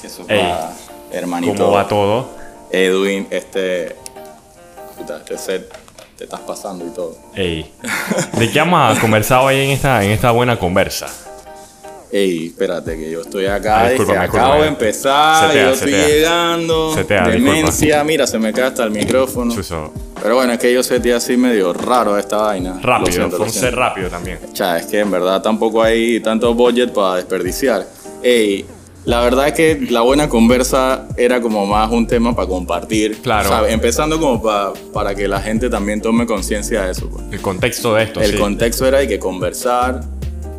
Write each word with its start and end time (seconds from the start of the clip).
Que 0.00 0.06
eso 0.06 0.24
va, 0.26 0.72
hermanito. 1.12 1.54
¿Cómo 1.56 1.72
va 1.72 1.86
todo? 1.88 2.28
Edwin, 2.70 3.26
este. 3.30 3.96
Puta, 4.96 5.18
este 5.18 5.38
set 5.38 5.72
te 6.16 6.24
estás 6.24 6.40
pasando 6.40 6.86
y 6.86 6.90
todo. 6.90 7.16
Ey. 7.34 7.72
¿De 8.38 8.50
qué 8.50 8.58
vamos 8.58 8.96
a 8.96 9.00
conversar 9.00 9.40
hoy 9.42 9.56
en 9.56 9.70
esta, 9.70 10.04
en 10.04 10.10
esta 10.10 10.30
buena 10.30 10.58
conversa? 10.58 11.06
Ey, 12.12 12.48
espérate, 12.48 12.96
que 12.98 13.08
yo 13.08 13.20
estoy 13.20 13.46
acá, 13.46 13.80
Ah, 13.82 13.84
es 13.86 13.92
que 13.92 13.98
discúlpame, 14.00 14.26
acabo 14.26 14.62
de 14.62 14.68
empezar, 14.68 15.46
Setea, 15.48 15.64
yo 15.64 15.70
estoy 15.74 15.92
setea. 15.92 16.08
llegando. 16.08 16.94
Setea, 16.94 17.28
demencia, 17.28 18.02
mira, 18.04 18.26
se 18.26 18.36
me 18.38 18.52
cae 18.52 18.64
hasta 18.64 18.82
el 18.82 18.90
micrófono. 18.90 19.54
Chuso. 19.54 19.92
Pero 20.20 20.34
bueno, 20.34 20.52
es 20.52 20.58
que 20.58 20.72
yo 20.74 20.82
sentí 20.82 21.12
así 21.12 21.36
medio 21.36 21.72
raro 21.72 22.18
esta 22.18 22.38
vaina. 22.38 22.80
Rápido, 22.82 23.12
siento, 23.12 23.36
fue 23.36 23.46
un 23.46 23.52
ser 23.52 23.76
rápido 23.76 24.08
también. 24.10 24.40
Cha, 24.52 24.78
es 24.78 24.86
que 24.86 24.98
en 24.98 25.10
verdad 25.10 25.40
tampoco 25.40 25.82
hay 25.82 26.18
tanto 26.20 26.52
budget 26.52 26.92
para 26.92 27.16
desperdiciar. 27.16 27.86
Ey, 28.24 28.66
la 29.04 29.20
verdad 29.22 29.48
es 29.48 29.54
que 29.54 29.86
la 29.90 30.02
buena 30.02 30.28
conversa 30.28 31.08
era 31.16 31.40
como 31.40 31.66
más 31.66 31.90
un 31.90 32.06
tema 32.06 32.34
para 32.36 32.46
compartir. 32.48 33.16
Claro. 33.22 33.48
¿sabes? 33.48 33.72
Empezando 33.72 34.20
como 34.20 34.42
pa- 34.42 34.72
para 34.92 35.14
que 35.14 35.26
la 35.28 35.40
gente 35.40 35.68
también 35.70 36.00
tome 36.02 36.26
conciencia 36.26 36.82
de 36.82 36.92
eso. 36.92 37.08
pues. 37.08 37.24
El 37.32 37.40
contexto 37.40 37.94
de 37.94 38.04
esto, 38.04 38.20
El 38.20 38.32
sí. 38.32 38.36
contexto 38.38 38.86
era 38.86 38.98
de 38.98 39.08
que 39.08 39.18
conversar, 39.18 40.02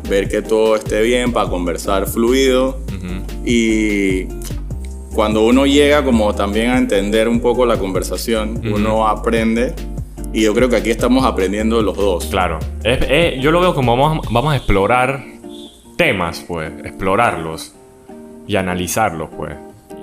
ver 0.08 0.28
que 0.28 0.42
todo 0.42 0.76
esté 0.76 1.02
bien 1.02 1.32
para 1.32 1.48
conversar 1.48 2.06
fluido. 2.06 2.78
Y 3.44 4.26
cuando 5.14 5.44
uno 5.44 5.66
llega 5.66 6.04
como 6.04 6.34
también 6.34 6.70
a 6.70 6.78
entender 6.78 7.28
un 7.28 7.40
poco 7.40 7.66
la 7.66 7.76
conversación, 7.78 8.60
uno 8.64 9.06
aprende. 9.06 9.74
Y 10.34 10.42
yo 10.42 10.54
creo 10.54 10.68
que 10.70 10.76
aquí 10.76 10.90
estamos 10.90 11.24
aprendiendo 11.26 11.82
los 11.82 11.96
dos. 11.96 12.26
Claro. 12.26 12.58
Es- 12.82 13.04
es- 13.08 13.42
yo 13.42 13.50
lo 13.50 13.60
veo 13.60 13.74
como 13.74 13.96
vamos, 13.96 14.26
vamos 14.30 14.52
a 14.52 14.56
explorar 14.56 15.22
temas, 15.96 16.44
pues. 16.48 16.72
Explorarlos. 16.84 17.74
Y 18.46 18.56
analizarlos, 18.56 19.30
pues. 19.36 19.54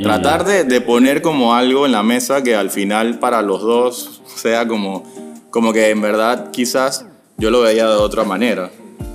Tratar 0.02 0.46
de, 0.46 0.64
de 0.64 0.82
poner 0.82 1.22
como 1.22 1.54
algo 1.54 1.86
en 1.86 1.92
la 1.92 2.04
mesa 2.04 2.42
que 2.42 2.56
al 2.56 2.70
final 2.70 3.20
para 3.20 3.42
los 3.42 3.62
dos 3.62 4.22
sea 4.26 4.66
como, 4.68 5.04
como 5.50 5.74
que 5.74 5.90
en 5.90 6.02
verdad 6.02 6.52
quizás 6.52 7.06
yo 7.38 7.52
lo 7.52 7.62
veía 7.62 7.88
de 7.88 7.96
otra 7.96 8.24
manera. 8.24 8.70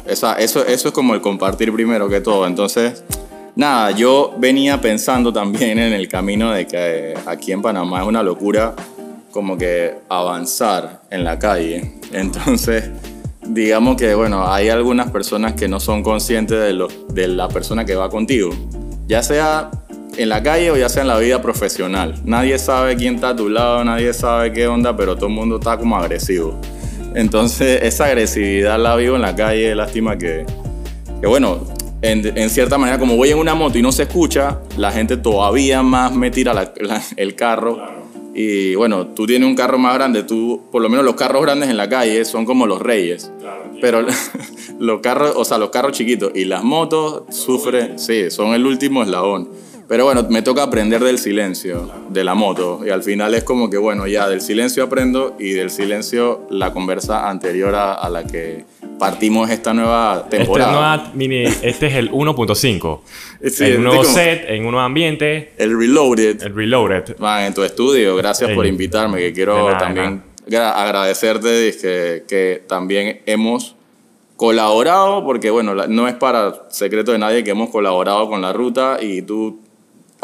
Esa, 0.06 0.34
eso, 0.34 0.64
eso 0.66 0.88
es 0.88 0.94
como 0.94 1.14
el 1.14 1.20
compartir 1.20 1.72
primero 1.72 2.08
que 2.08 2.20
todo. 2.20 2.46
Entonces, 2.46 3.04
nada, 3.56 3.90
yo 3.92 4.34
venía 4.38 4.80
pensando 4.80 5.32
también 5.32 5.78
en 5.78 5.92
el 5.92 6.08
camino 6.08 6.50
de 6.52 6.66
que 6.66 7.14
aquí 7.26 7.52
en 7.52 7.62
Panamá 7.62 8.02
es 8.02 8.06
una 8.06 8.22
locura 8.22 8.74
como 9.30 9.56
que 9.56 9.94
avanzar 10.08 11.02
en 11.10 11.24
la 11.24 11.38
calle. 11.38 11.94
Entonces, 12.12 12.90
digamos 13.42 13.96
que, 13.96 14.14
bueno, 14.14 14.46
hay 14.46 14.68
algunas 14.68 15.10
personas 15.10 15.54
que 15.54 15.68
no 15.68 15.80
son 15.80 16.02
conscientes 16.02 16.58
de, 16.58 16.72
lo, 16.72 16.88
de 17.08 17.28
la 17.28 17.48
persona 17.48 17.84
que 17.84 17.94
va 17.94 18.08
contigo. 18.08 18.50
Ya 19.06 19.22
sea 19.22 19.70
en 20.16 20.28
la 20.28 20.42
calle 20.42 20.70
o 20.70 20.76
ya 20.76 20.88
sea 20.88 21.02
en 21.02 21.08
la 21.08 21.18
vida 21.18 21.42
profesional. 21.42 22.14
Nadie 22.24 22.58
sabe 22.58 22.96
quién 22.96 23.16
está 23.16 23.30
a 23.30 23.36
tu 23.36 23.48
lado, 23.48 23.84
nadie 23.84 24.12
sabe 24.12 24.52
qué 24.52 24.66
onda, 24.66 24.96
pero 24.96 25.16
todo 25.16 25.26
el 25.26 25.34
mundo 25.34 25.56
está 25.56 25.76
como 25.76 25.96
agresivo. 25.96 26.58
Entonces, 27.14 27.80
esa 27.82 28.06
agresividad 28.06 28.78
la 28.78 28.96
vivo 28.96 29.16
en 29.16 29.22
la 29.22 29.34
calle. 29.34 29.74
Lástima 29.74 30.16
que, 30.16 30.46
que 31.20 31.26
bueno, 31.26 31.66
en, 32.02 32.50
cierta 32.50 32.76
manera, 32.76 32.98
como 32.98 33.16
voy 33.16 33.30
en 33.30 33.38
una 33.38 33.54
moto 33.54 33.78
y 33.78 33.82
no 33.82 33.90
se 33.92 34.02
escucha, 34.02 34.60
la 34.76 34.92
gente 34.92 35.16
todavía 35.16 35.82
más 35.82 36.14
me 36.14 36.30
tira 36.30 36.72
el 37.16 37.34
carro. 37.34 37.93
Y 38.34 38.74
bueno, 38.74 39.06
tú 39.08 39.26
tienes 39.26 39.48
un 39.48 39.54
carro 39.54 39.78
más 39.78 39.94
grande, 39.94 40.24
tú, 40.24 40.62
por 40.72 40.82
lo 40.82 40.88
menos 40.88 41.04
los 41.04 41.14
carros 41.14 41.42
grandes 41.42 41.70
en 41.70 41.76
la 41.76 41.88
calle 41.88 42.24
son 42.24 42.44
como 42.44 42.66
los 42.66 42.82
reyes. 42.82 43.30
Pero 43.80 44.04
los 44.80 45.00
carros, 45.00 45.34
o 45.36 45.44
sea, 45.44 45.58
los 45.58 45.70
carros 45.70 45.92
chiquitos 45.92 46.32
y 46.34 46.44
las 46.44 46.64
motos 46.64 47.22
sufren, 47.34 47.98
sí, 47.98 48.30
son 48.30 48.54
el 48.54 48.66
último 48.66 49.02
eslabón. 49.02 49.48
Pero 49.86 50.04
bueno, 50.04 50.24
me 50.30 50.40
toca 50.42 50.62
aprender 50.62 51.04
del 51.04 51.18
silencio, 51.18 51.90
de 52.08 52.24
la 52.24 52.34
moto. 52.34 52.80
Y 52.86 52.90
al 52.90 53.02
final 53.02 53.34
es 53.34 53.44
como 53.44 53.68
que, 53.68 53.76
bueno, 53.76 54.06
ya 54.06 54.28
del 54.28 54.40
silencio 54.40 54.84
aprendo 54.84 55.36
y 55.38 55.50
del 55.50 55.70
silencio 55.70 56.46
la 56.50 56.72
conversa 56.72 57.28
anterior 57.28 57.74
a, 57.74 57.92
a 57.94 58.08
la 58.08 58.24
que 58.24 58.64
partimos 58.98 59.50
esta 59.50 59.74
nueva 59.74 60.26
temporada. 60.30 60.72
nueva 60.72 61.10
mini, 61.14 61.44
este 61.62 61.86
es 61.88 61.94
el 61.96 62.10
1.5. 62.12 63.00
Sí, 63.50 63.64
en 63.64 63.76
un 63.78 63.84
nuevo 63.84 64.02
como- 64.02 64.14
set, 64.14 64.44
en 64.48 64.64
un 64.64 64.70
nuevo 64.72 64.80
ambiente. 64.86 65.52
El 65.58 65.78
Reloaded. 65.78 66.42
El 66.42 66.54
Reloaded. 66.54 67.18
Man, 67.18 67.44
en 67.44 67.52
tu 67.54 67.62
estudio, 67.62 68.16
gracias 68.16 68.50
por 68.52 68.66
invitarme, 68.66 69.18
que 69.18 69.32
quiero 69.34 69.66
nada, 69.66 69.78
también 69.78 70.22
gra- 70.48 70.72
agradecerte 70.76 71.76
que, 71.78 72.24
que 72.26 72.62
también 72.66 73.20
hemos 73.26 73.74
colaborado, 74.36 75.24
porque 75.24 75.50
bueno, 75.50 75.74
no 75.74 76.08
es 76.08 76.14
para 76.14 76.64
secreto 76.70 77.12
de 77.12 77.18
nadie 77.18 77.44
que 77.44 77.50
hemos 77.50 77.70
colaborado 77.70 78.28
con 78.28 78.40
la 78.42 78.52
ruta 78.52 78.98
y 79.00 79.22
tú 79.22 79.60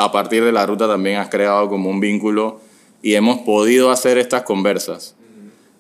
a 0.05 0.13
partir 0.13 0.45
de 0.45 0.53
la 0.53 0.67
ruta 0.67 0.87
también 0.89 1.19
has 1.19 1.29
creado 1.29 1.69
como 1.69 1.91
un 1.91 2.01
vínculo 2.01 2.61
y 3.03 3.15
hemos 3.15 3.39
podido 3.41 3.91
hacer 3.91 4.19
estas 4.19 4.43
conversas. 4.43 5.15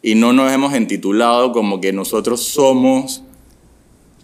Y 0.03 0.15
no 0.15 0.33
nos 0.33 0.51
hemos 0.53 0.73
entitulado 0.75 1.53
como 1.53 1.81
que 1.81 1.93
nosotros 1.93 2.43
somos, 2.43 3.23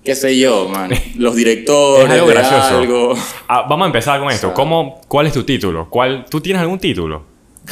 qué 0.04 0.14
sé 0.14 0.38
yo, 0.38 0.68
man, 0.68 0.90
los 1.16 1.34
directores 1.36 2.06
Es 2.06 2.12
algo 2.12 2.26
gracioso. 2.26 2.78
algo. 2.78 3.14
Ah, 3.48 3.66
vamos 3.68 3.84
a 3.84 3.86
empezar 3.86 4.20
con 4.20 4.30
esto. 4.30 4.48
sea- 4.48 4.54
¿Cómo, 4.54 5.00
¿Cuál 5.08 5.26
es 5.26 5.32
tu 5.32 5.44
título? 5.44 5.88
¿Cuál, 5.90 6.24
¿Tú 6.30 6.40
tienes 6.40 6.62
algún 6.62 6.78
título? 6.78 7.24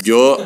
Yo, 0.02 0.36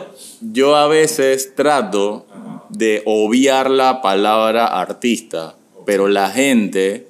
yo 0.40 0.76
a 0.76 0.86
veces 0.88 1.54
trato 1.56 2.26
de 2.68 3.02
obviar 3.06 3.70
la 3.70 4.02
palabra 4.02 4.66
artista, 4.66 5.56
pero 5.86 6.06
la 6.06 6.30
gente 6.30 7.06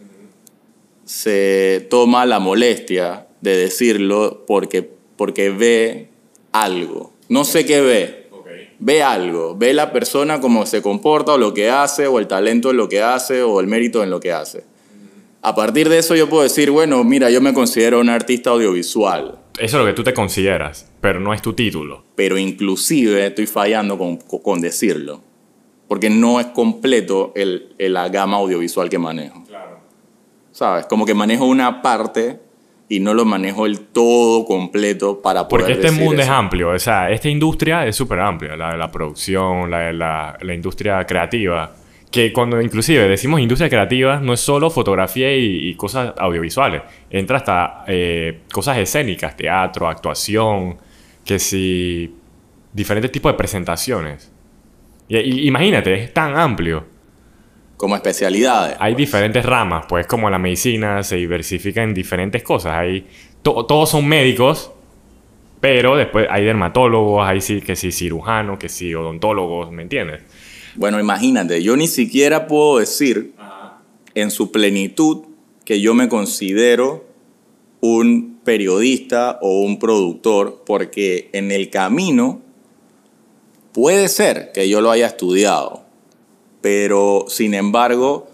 se 1.05 1.87
toma 1.91 2.27
la 2.27 2.39
molestia 2.39 3.27
de 3.41 3.57
decirlo 3.57 4.45
porque, 4.47 4.89
porque 5.17 5.51
ve 5.51 6.09
algo. 6.53 7.13
No 7.29 7.45
sé 7.45 7.65
qué 7.67 7.81
ve. 7.81 8.29
Ve 8.81 9.03
algo. 9.03 9.57
Ve 9.57 9.73
la 9.75 9.93
persona 9.93 10.41
cómo 10.41 10.65
se 10.67 10.83
comporta 10.83 11.33
o 11.35 11.39
lo 11.39 11.53
que 11.53 11.69
hace, 11.71 12.07
o 12.07 12.19
el 12.19 12.27
talento 12.29 12.71
en 12.71 12.77
lo 12.77 12.89
que 12.89 13.03
hace, 13.03 13.43
o 13.43 13.59
el 13.61 13.67
mérito 13.67 14.03
en 14.05 14.11
lo 14.11 14.21
que 14.21 14.33
hace. 14.33 14.65
A 15.43 15.55
partir 15.55 15.89
de 15.89 15.99
eso 15.99 16.15
yo 16.17 16.29
puedo 16.29 16.43
decir, 16.43 16.71
bueno, 16.71 17.03
mira, 17.05 17.31
yo 17.31 17.41
me 17.41 17.53
considero 17.55 18.01
un 18.01 18.09
artista 18.09 18.51
audiovisual 18.51 19.39
Eso 19.59 19.77
es 19.79 19.85
lo 19.85 19.87
que 19.87 19.93
tú 19.95 20.03
te 20.03 20.13
consideras, 20.13 20.91
pero 21.01 21.21
no 21.21 21.33
es 21.33 21.43
tu 21.43 21.53
título. 21.53 22.05
pero 22.17 22.37
inclusive 22.39 23.27
estoy 23.27 23.47
fallando 23.47 23.97
con, 23.99 24.17
con 24.17 24.61
decirlo, 24.61 25.23
porque 25.87 26.11
no 26.11 26.41
es 26.41 26.47
completo 26.47 27.33
el, 27.37 27.73
el- 27.79 27.93
la 27.95 28.09
gama 28.09 28.37
audiovisual 28.39 28.89
que 28.91 28.99
manejo. 28.99 29.45
¿Sabes? 30.53 30.87
Como 30.87 31.07
que 31.07 31.15
manejo 31.15 31.47
una 31.47 31.83
parte 31.83 32.41
y 32.89 33.01
no 33.01 33.13
lo 33.15 33.25
manejo 33.25 33.67
el 33.67 33.81
todo 33.81 34.45
completo 34.47 35.21
para 35.21 35.47
poder 35.49 35.65
Porque 35.67 35.73
este 35.75 35.87
decir 35.89 36.03
mundo 36.05 36.23
es 36.23 36.29
amplio, 36.29 36.71
o 36.71 36.79
sea, 36.79 37.11
esta 37.11 37.29
industria 37.29 37.87
es 37.87 37.97
súper 37.97 38.21
amplia, 38.21 38.57
la, 38.57 38.77
la 38.77 38.91
producción, 38.91 39.71
la, 39.71 39.93
la- 39.93 40.39
la 40.41 40.55
industria 40.55 41.05
creativa. 41.07 41.75
Que 42.11 42.33
cuando 42.33 42.59
inclusive 42.63 43.07
decimos 43.07 43.39
industria 43.41 43.69
creativa, 43.69 44.19
no 44.19 44.33
es 44.33 44.41
solo 44.41 44.71
fotografía 44.71 45.37
y, 45.37 45.69
y 45.69 45.75
cosas 45.75 46.15
audiovisuales, 46.17 46.81
entra 47.11 47.37
hasta 47.37 47.85
eh, 47.87 48.41
cosas 48.51 48.79
escénicas, 48.79 49.37
teatro, 49.37 49.87
actuación, 49.89 50.79
que 51.27 51.39
si 51.39 52.15
diferentes 52.73 53.13
tipos 53.13 53.31
de 53.33 53.37
presentaciones. 53.37 54.33
Y, 55.09 55.19
y- 55.19 55.47
imagínate, 55.49 55.93
es 55.95 56.15
tan 56.15 56.35
amplio. 56.39 56.87
Como 57.79 57.97
especialidades. 57.97 58.77
Hay 58.79 58.95
diferentes 58.95 59.47
ramas, 59.47 59.87
pues 59.89 60.07
como 60.07 60.29
la 60.29 60.39
medicina 60.39 61.03
se 61.03 61.17
diversifica 61.17 61.83
en 61.83 61.95
diferentes 61.95 62.43
cosas. 62.43 62.75
Hay, 62.75 63.07
to- 63.43 63.65
todos 63.65 63.89
son 63.89 64.07
médicos, 64.07 64.71
pero 65.61 65.97
después 65.97 66.27
hay 66.29 66.45
dermatólogos, 66.45 67.27
hay 67.27 67.41
sí, 67.41 67.61
que 67.63 67.77
sí 67.77 67.91
cirujanos, 67.93 68.59
que 68.59 68.69
sí 68.69 68.95
odontólogos, 68.95 69.71
¿me 69.73 69.83
entiendes? 69.83 70.23
Bueno, 70.75 71.01
imagínate, 71.01 71.63
yo 71.63 71.77
ni 71.77 71.87
siquiera 71.89 72.47
puedo 72.47 72.79
decir 72.79 73.33
en 74.15 74.31
su 74.31 74.53
plenitud 74.53 75.23
que 75.65 75.81
yo 75.81 75.95
me 75.95 76.09
considero 76.09 77.07
un 77.81 78.41
periodista 78.45 79.39
o 79.41 79.61
un 79.61 79.79
productor, 79.79 80.63
porque 80.67 81.31
en 81.33 81.53
el 81.53 81.71
camino 81.71 82.41
puede 83.73 84.09
ser 84.09 84.51
que 84.53 84.69
yo 84.69 84.81
lo 84.81 84.91
haya 84.91 85.07
estudiado, 85.07 85.85
pero 86.69 87.25
sin 87.29 87.55
embargo, 87.55 88.29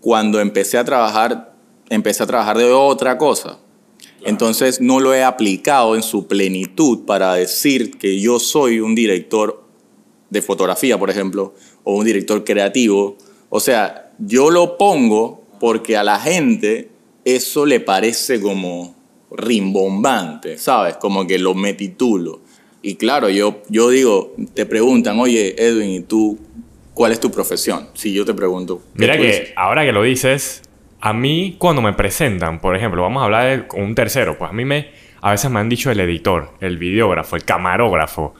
cuando 0.00 0.38
empecé 0.38 0.78
a 0.78 0.84
trabajar, 0.84 1.52
empecé 1.90 2.22
a 2.22 2.26
trabajar 2.28 2.56
de 2.58 2.70
otra 2.70 3.18
cosa. 3.18 3.58
Entonces 4.24 4.80
no 4.80 5.00
lo 5.00 5.12
he 5.12 5.24
aplicado 5.24 5.96
en 5.96 6.04
su 6.04 6.28
plenitud 6.28 7.00
para 7.06 7.34
decir 7.34 7.98
que 7.98 8.20
yo 8.20 8.38
soy 8.38 8.78
un 8.78 8.94
director 8.94 9.64
de 10.30 10.42
fotografía, 10.42 10.96
por 10.96 11.10
ejemplo, 11.10 11.54
o 11.82 11.96
un 11.96 12.04
director 12.04 12.44
creativo. 12.44 13.16
O 13.48 13.58
sea, 13.58 14.12
yo 14.20 14.50
lo 14.50 14.78
pongo 14.78 15.42
porque 15.58 15.96
a 15.96 16.04
la 16.04 16.20
gente 16.20 16.92
eso 17.24 17.66
le 17.66 17.80
parece 17.80 18.40
como 18.40 18.94
rimbombante, 19.32 20.56
¿sabes? 20.56 20.98
Como 20.98 21.26
que 21.26 21.40
lo 21.40 21.52
me 21.54 21.74
titulo. 21.74 22.42
Y 22.80 22.94
claro, 22.94 23.28
yo, 23.28 23.62
yo 23.68 23.90
digo, 23.90 24.36
te 24.54 24.66
preguntan, 24.66 25.18
oye, 25.18 25.56
Edwin, 25.58 25.90
¿y 25.90 26.00
tú 26.02 26.38
cuál 26.96 27.12
es 27.12 27.20
tu 27.20 27.30
profesión? 27.30 27.90
Si 27.92 28.12
yo 28.12 28.24
te 28.24 28.32
pregunto. 28.32 28.78
¿qué 28.78 29.00
Mira 29.00 29.16
que 29.18 29.26
dices? 29.26 29.52
ahora 29.54 29.84
que 29.84 29.92
lo 29.92 30.02
dices, 30.02 30.62
a 31.00 31.12
mí 31.12 31.54
cuando 31.58 31.82
me 31.82 31.92
presentan, 31.92 32.58
por 32.58 32.74
ejemplo, 32.74 33.02
vamos 33.02 33.20
a 33.20 33.26
hablar 33.26 33.68
de 33.68 33.80
un 33.80 33.94
tercero, 33.94 34.38
pues 34.38 34.50
a 34.50 34.54
mí 34.54 34.64
me, 34.64 34.88
a 35.20 35.30
veces 35.30 35.50
me 35.50 35.60
han 35.60 35.68
dicho 35.68 35.90
el 35.90 36.00
editor, 36.00 36.54
el 36.60 36.78
videógrafo, 36.78 37.36
el 37.36 37.44
camarógrafo. 37.44 38.34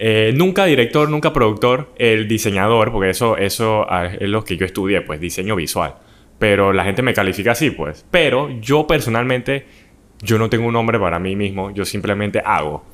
Eh, 0.00 0.32
nunca 0.34 0.64
director, 0.64 1.08
nunca 1.08 1.32
productor, 1.32 1.92
el 1.98 2.26
diseñador, 2.26 2.90
porque 2.90 3.10
eso, 3.10 3.36
eso 3.36 3.86
ah, 3.88 4.06
es 4.06 4.28
lo 4.28 4.44
que 4.44 4.56
yo 4.56 4.66
estudié, 4.66 5.02
pues 5.02 5.20
diseño 5.20 5.54
visual. 5.54 5.94
Pero 6.40 6.72
la 6.72 6.84
gente 6.84 7.02
me 7.02 7.14
califica 7.14 7.52
así, 7.52 7.70
pues. 7.70 8.04
Pero 8.10 8.50
yo 8.60 8.88
personalmente, 8.88 9.66
yo 10.20 10.36
no 10.36 10.50
tengo 10.50 10.66
un 10.66 10.72
nombre 10.72 10.98
para 10.98 11.20
mí 11.20 11.36
mismo, 11.36 11.70
yo 11.70 11.84
simplemente 11.84 12.42
hago. 12.44 12.84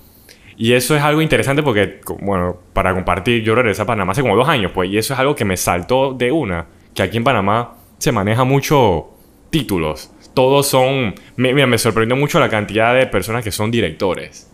Y 0.57 0.73
eso 0.73 0.97
es 0.97 1.03
algo 1.03 1.21
interesante 1.21 1.63
porque, 1.63 2.01
bueno, 2.21 2.57
para 2.73 2.95
compartir, 2.95 3.43
yo 3.43 3.55
regresé 3.55 3.83
a 3.83 3.87
Panamá 3.87 4.13
hace 4.13 4.23
como 4.23 4.37
dos 4.37 4.49
años, 4.49 4.73
pues, 4.73 4.91
y 4.91 4.97
eso 4.97 5.13
es 5.13 5.21
algo 5.21 5.35
que 5.35 5.45
me 5.45 5.57
saltó 5.57 6.15
de 6.15 6.33
una, 6.33 6.67
que 6.95 7.03
aquí 7.03 7.19
en 7.19 7.25
Panamá 7.25 7.75
se 7.99 8.11
maneja 8.11 8.45
mucho 8.45 9.09
títulos. 9.51 10.13
Todos 10.35 10.67
son, 10.67 11.15
mira, 11.37 11.67
me 11.67 11.79
sorprendió 11.79 12.17
mucho 12.17 12.41
la 12.41 12.49
cantidad 12.49 12.95
de 12.95 13.07
personas 13.07 13.45
que 13.45 13.51
son 13.51 13.71
directores. 13.71 14.51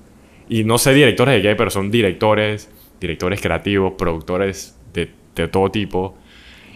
Y 0.49 0.65
no 0.65 0.79
sé 0.79 0.93
directores 0.93 1.37
de 1.37 1.43
qué, 1.43 1.57
pero 1.57 1.71
son 1.71 1.91
directores, 1.91 2.71
directores 3.01 3.41
creativos, 3.41 3.95
productores 3.97 4.79
de, 4.93 5.11
de 5.35 5.49
todo 5.49 5.71
tipo. 5.71 6.17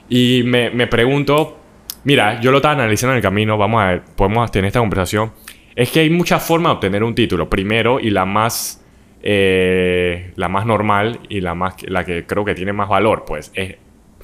Y 0.08 0.42
me, 0.44 0.70
me 0.70 0.86
pregunto, 0.86 1.58
mira, 2.04 2.40
yo 2.40 2.52
lo 2.52 2.58
estaba 2.58 2.74
analizando 2.74 3.12
en 3.12 3.16
el 3.18 3.22
camino, 3.22 3.58
vamos 3.58 3.82
a 3.82 3.86
ver, 3.88 4.02
podemos 4.16 4.50
tener 4.52 4.68
esta 4.68 4.80
conversación. 4.80 5.32
Es 5.74 5.90
que 5.90 6.00
hay 6.00 6.10
muchas 6.10 6.42
formas 6.44 6.70
de 6.70 6.74
obtener 6.74 7.04
un 7.04 7.14
título. 7.14 7.50
Primero, 7.50 8.00
y 8.00 8.10
la 8.10 8.24
más 8.24 8.85
eh, 9.28 10.30
la 10.36 10.48
más 10.48 10.66
normal 10.66 11.18
y 11.28 11.40
la, 11.40 11.56
más, 11.56 11.74
la 11.82 12.04
que 12.04 12.26
creo 12.26 12.44
que 12.44 12.54
tiene 12.54 12.72
más 12.72 12.88
valor, 12.88 13.24
pues 13.26 13.50
es 13.54 13.74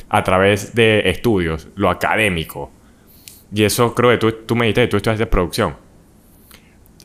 a 0.08 0.22
través 0.22 0.76
de 0.76 1.10
estudios, 1.10 1.66
lo 1.75 1.90
académico. 1.90 2.70
Y 3.52 3.64
eso 3.64 3.96
creo 3.96 4.10
que 4.10 4.19
tú, 4.19 4.32
tú 4.46 4.54
me 4.54 4.66
dijiste, 4.66 4.87
tú 4.87 5.10
de 5.10 5.26
producción. 5.26 5.76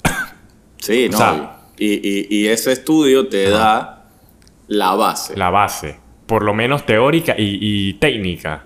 Sí, 0.80 1.10
no. 1.10 1.52
y, 1.76 2.48
ese 2.48 2.72
estudio 2.72 3.28
te 3.28 3.50
da 3.50 4.06
la 4.68 4.94
base. 4.94 5.36
La 5.36 5.50
base. 5.50 6.00
Por 6.28 6.44
lo 6.44 6.54
menos 6.54 6.86
teórica 6.86 7.34
y, 7.36 7.94
técnica. 7.96 8.66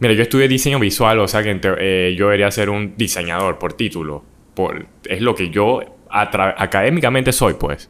Mira, 0.00 0.12
yo 0.14 0.22
estudié 0.22 0.48
diseño 0.48 0.80
visual, 0.80 1.20
o 1.20 1.28
sea 1.28 1.44
que 1.44 1.60
eh, 1.78 2.16
yo 2.18 2.26
debería 2.26 2.50
ser 2.50 2.68
un 2.68 2.96
diseñador 2.96 3.58
por 3.58 3.74
título. 3.74 4.24
Por, 4.54 4.86
es 5.04 5.20
lo 5.20 5.36
que 5.36 5.50
yo 5.50 5.80
académicamente 6.10 7.32
soy, 7.32 7.54
pues. 7.54 7.88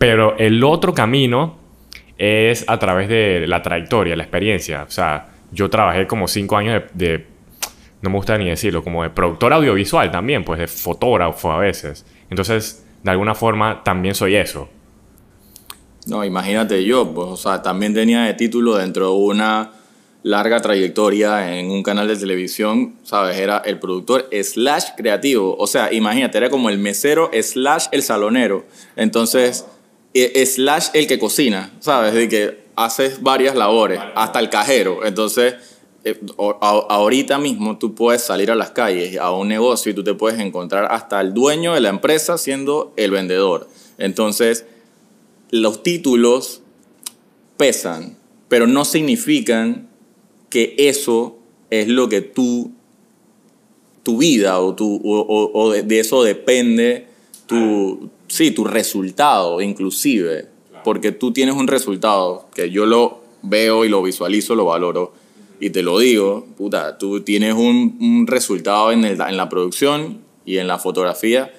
Pero 0.00 0.34
el 0.38 0.64
otro 0.64 0.94
camino 0.94 1.58
es 2.16 2.64
a 2.66 2.78
través 2.78 3.06
de 3.10 3.44
la 3.46 3.60
trayectoria, 3.60 4.16
la 4.16 4.22
experiencia. 4.22 4.84
O 4.84 4.90
sea, 4.90 5.28
yo 5.52 5.68
trabajé 5.68 6.06
como 6.06 6.26
cinco 6.26 6.56
años 6.56 6.84
de, 6.94 7.26
no 8.00 8.08
me 8.08 8.16
gusta 8.16 8.38
ni 8.38 8.48
decirlo, 8.48 8.82
como 8.82 9.02
de 9.02 9.10
productor 9.10 9.52
audiovisual 9.52 10.10
también, 10.10 10.42
pues 10.42 10.58
de 10.58 10.68
fotógrafo 10.68 11.52
a 11.52 11.58
veces. 11.58 12.06
Entonces, 12.30 12.82
de 13.02 13.10
alguna 13.10 13.34
forma, 13.34 13.84
también 13.84 14.14
soy 14.14 14.36
eso. 14.36 14.70
No, 16.06 16.24
imagínate 16.24 16.82
yo, 16.82 17.12
pues, 17.12 17.28
o 17.28 17.36
sea, 17.36 17.60
también 17.60 17.92
tenía 17.92 18.22
de 18.22 18.32
título 18.32 18.76
dentro 18.76 19.08
de 19.08 19.18
una 19.18 19.72
larga 20.22 20.62
trayectoria 20.62 21.58
en 21.58 21.70
un 21.70 21.82
canal 21.82 22.08
de 22.08 22.16
televisión, 22.16 22.94
¿sabes? 23.02 23.36
Era 23.36 23.58
el 23.66 23.78
productor 23.78 24.30
slash 24.30 24.92
creativo. 24.96 25.56
O 25.58 25.66
sea, 25.66 25.92
imagínate, 25.92 26.38
era 26.38 26.48
como 26.48 26.70
el 26.70 26.78
mesero 26.78 27.30
slash 27.38 27.88
el 27.92 28.02
salonero. 28.02 28.64
Entonces 28.96 29.66
slash 30.14 30.88
el 30.94 31.06
que 31.06 31.18
cocina, 31.18 31.72
¿sabes? 31.80 32.14
De 32.14 32.28
que 32.28 32.60
haces 32.76 33.22
varias 33.22 33.54
labores, 33.54 34.00
hasta 34.14 34.40
el 34.40 34.50
cajero. 34.50 35.04
Entonces, 35.04 35.54
eh, 36.02 36.18
ahorita 36.38 37.38
mismo 37.38 37.76
tú 37.78 37.94
puedes 37.94 38.22
salir 38.22 38.50
a 38.50 38.54
las 38.54 38.70
calles, 38.70 39.18
a 39.18 39.32
un 39.32 39.48
negocio 39.48 39.92
y 39.92 39.94
tú 39.94 40.02
te 40.02 40.14
puedes 40.14 40.40
encontrar 40.40 40.88
hasta 40.90 41.20
el 41.20 41.34
dueño 41.34 41.74
de 41.74 41.80
la 41.80 41.90
empresa 41.90 42.38
siendo 42.38 42.92
el 42.96 43.10
vendedor. 43.10 43.68
Entonces, 43.98 44.64
los 45.50 45.82
títulos 45.82 46.62
pesan, 47.56 48.16
pero 48.48 48.66
no 48.66 48.84
significan 48.86 49.88
que 50.48 50.74
eso 50.78 51.36
es 51.68 51.88
lo 51.88 52.08
que 52.08 52.22
tú, 52.22 52.72
tu 54.02 54.18
vida 54.18 54.58
o, 54.60 54.74
tu, 54.74 55.00
o, 55.04 55.70
de 55.70 56.00
eso 56.00 56.22
depende 56.22 57.06
tu, 57.46 58.10
sí, 58.30 58.52
tu 58.52 58.64
resultado 58.64 59.60
inclusive, 59.60 60.46
porque 60.84 61.12
tú 61.12 61.32
tienes 61.32 61.56
un 61.56 61.66
resultado 61.66 62.48
que 62.54 62.70
yo 62.70 62.86
lo 62.86 63.20
veo 63.42 63.84
y 63.84 63.88
lo 63.88 64.02
visualizo, 64.02 64.54
lo 64.54 64.64
valoro 64.64 65.12
y 65.58 65.70
te 65.70 65.82
lo 65.82 65.98
digo, 65.98 66.46
puta, 66.56 66.96
tú 66.96 67.20
tienes 67.20 67.54
un, 67.54 68.26
resultado 68.26 68.92
en, 68.92 69.04
en 69.04 69.36
la 69.36 69.48
producción 69.50 70.20
y 70.46 70.56
en 70.56 70.66
la 70.66 70.78
fotografía 70.78 71.52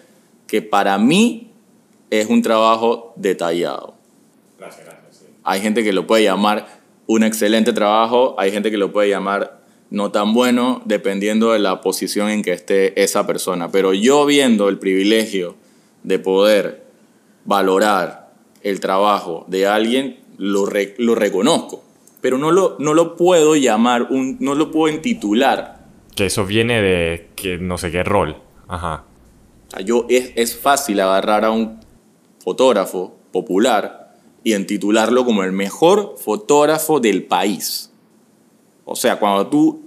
que 0.48 0.62
para 0.62 0.98
mí 0.98 1.52
es 2.10 2.28
un 2.28 2.42
trabajo 2.42 3.14
detallado. 3.16 3.94
Gracias, 4.58 4.86
gracias. 4.86 5.26
Hay 5.44 5.62
gente 5.62 5.84
que 5.84 5.94
lo 5.94 6.08
puede 6.08 6.24
llamar 6.24 6.82
un 7.06 7.24
excelente 7.24 7.74
trabajo, 7.74 8.36
hay 8.40 8.52
gente 8.52 8.72
que 8.72 8.78
lo 8.78 8.92
puede 8.92 9.10
llamar 9.10 9.62
no 9.92 10.12
tan 10.12 10.34
bueno, 10.34 10.82
dependiendo 10.86 11.52
de 11.52 11.60
la 11.60 11.82
posición 11.82 12.30
en 12.30 12.42
que 12.42 12.54
esté 12.54 13.02
esa 13.02 13.28
persona. 13.28 13.72
Pero 13.72 13.94
yo 13.94 14.26
viendo 14.26 14.70
el 14.70 14.80
privilegio 14.80 15.56
de 16.04 16.20
poder 16.20 16.86
valorar 17.46 18.32
el 18.62 18.80
trabajo 18.80 19.46
de 19.48 19.68
alguien, 19.68 20.20
lo, 20.38 20.68
lo 20.98 21.16
reconozco. 21.16 21.84
Pero 22.22 22.38
no 22.38 22.52
lo, 22.52 22.76
no 22.80 22.94
lo 22.94 23.16
puedo 23.16 23.56
llamar, 23.56 24.08
un, 24.12 24.38
no 24.40 24.56
lo 24.56 24.72
puedo 24.72 24.94
intitular. 24.94 25.86
Que 26.16 26.28
eso 26.28 26.46
viene 26.46 26.82
de 26.82 27.30
que 27.36 27.58
no 27.58 27.78
sé 27.78 27.92
qué 27.92 28.04
rol. 28.04 28.38
Ajá. 28.68 29.06
Yo, 29.84 30.06
es, 30.10 30.34
es 30.36 30.56
fácil 30.56 31.00
agarrar 31.00 31.46
a 31.46 31.52
un 31.52 31.80
fotógrafo 32.44 33.16
popular 33.32 34.16
y 34.44 34.54
intitularlo 34.54 35.26
como 35.26 35.44
el 35.44 35.52
mejor 35.52 36.16
fotógrafo 36.18 37.00
del 37.00 37.24
país. 37.24 37.92
O 38.86 38.96
sea, 38.96 39.20
cuando 39.20 39.48
tú 39.48 39.82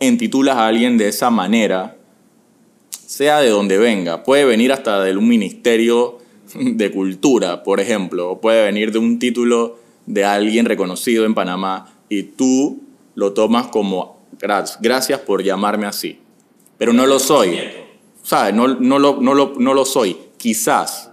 intitulas 0.00 0.56
a 0.56 0.66
alguien 0.66 0.98
de 0.98 1.08
esa 1.08 1.30
manera, 1.30 1.95
sea 3.06 3.40
de 3.40 3.50
donde 3.50 3.78
venga. 3.78 4.24
Puede 4.24 4.44
venir 4.44 4.72
hasta 4.72 5.02
de 5.02 5.16
un 5.16 5.28
ministerio 5.28 6.18
de 6.54 6.90
cultura, 6.90 7.62
por 7.62 7.80
ejemplo, 7.80 8.32
o 8.32 8.40
puede 8.40 8.64
venir 8.64 8.92
de 8.92 8.98
un 8.98 9.18
título 9.18 9.78
de 10.06 10.24
alguien 10.24 10.66
reconocido 10.66 11.24
en 11.24 11.34
Panamá 11.34 11.94
y 12.08 12.24
tú 12.24 12.82
lo 13.14 13.32
tomas 13.32 13.68
como 13.68 14.20
gracias 14.80 15.20
por 15.20 15.42
llamarme 15.42 15.86
así. 15.86 16.20
Pero 16.78 16.92
no 16.92 17.06
lo 17.06 17.18
soy. 17.18 17.58
¿Sabes? 18.22 18.54
No, 18.54 18.68
no, 18.68 18.98
lo, 18.98 19.20
no, 19.20 19.34
lo, 19.34 19.54
no 19.58 19.72
lo 19.72 19.84
soy. 19.84 20.16
Quizás 20.36 21.10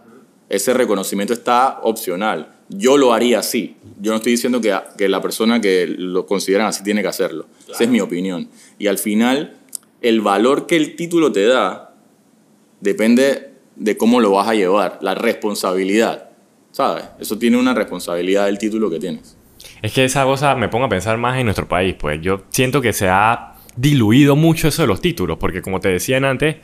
ese 0.50 0.74
reconocimiento 0.74 1.34
está 1.34 1.80
opcional. 1.84 2.56
Yo 2.70 2.98
lo 2.98 3.13
haría 3.13 3.39
así. 3.39 3.77
Yo 4.01 4.12
no 4.12 4.18
estoy 4.18 4.34
diciendo 4.34 4.60
que, 4.60 4.75
que 4.98 5.08
la 5.08 5.22
persona 5.22 5.62
que 5.62 5.88
lo 5.88 6.25
consideran 6.25 6.68
así 6.68 6.84
tiene 6.84 7.01
que 7.01 7.08
hacerlo. 7.08 7.46
Esa 7.70 7.84
es 7.84 7.89
mi 7.89 8.01
opinión. 8.01 8.50
Y 8.77 8.88
al 8.88 8.98
final 8.98 9.58
el 10.03 10.22
valor 10.22 10.67
que 10.67 10.75
el 10.75 10.95
título 10.95 11.31
te 11.31 11.48
da 11.48 11.95
depende 12.81 13.53
de 13.75 13.98
cómo 13.98 14.19
lo 14.19 14.31
vas 14.31 14.50
a 14.50 14.53
llevar, 14.53 15.00
la 15.01 15.15
responsabilidad, 15.15 16.29
¿sabes? 16.72 17.05
Eso 17.19 17.39
tiene 17.39 17.57
una 17.57 17.74
responsabilidad 17.74 18.45
del 18.45 18.60
título 18.60 18.89
que 18.89 19.00
tienes. 19.00 19.36
Es 19.81 19.93
que 19.93 20.03
esa 20.03 20.25
cosa 20.25 20.55
me 20.55 20.67
pongo 20.67 20.86
a 20.86 20.89
pensar 20.89 21.17
más 21.17 21.39
en 21.39 21.45
nuestro 21.45 21.67
país, 21.67 21.95
pues 21.98 22.22
yo 22.22 22.43
siento 22.50 22.81
que 22.81 22.93
se 22.93 23.07
ha 23.07 23.55
diluido 23.75 24.36
mucho 24.36 24.67
eso 24.67 24.83
de 24.83 24.88
los 24.88 25.01
títulos, 25.01 25.38
porque 25.39 25.62
como 25.62 25.79
te 25.79 25.89
decían 25.89 26.25
antes, 26.25 26.57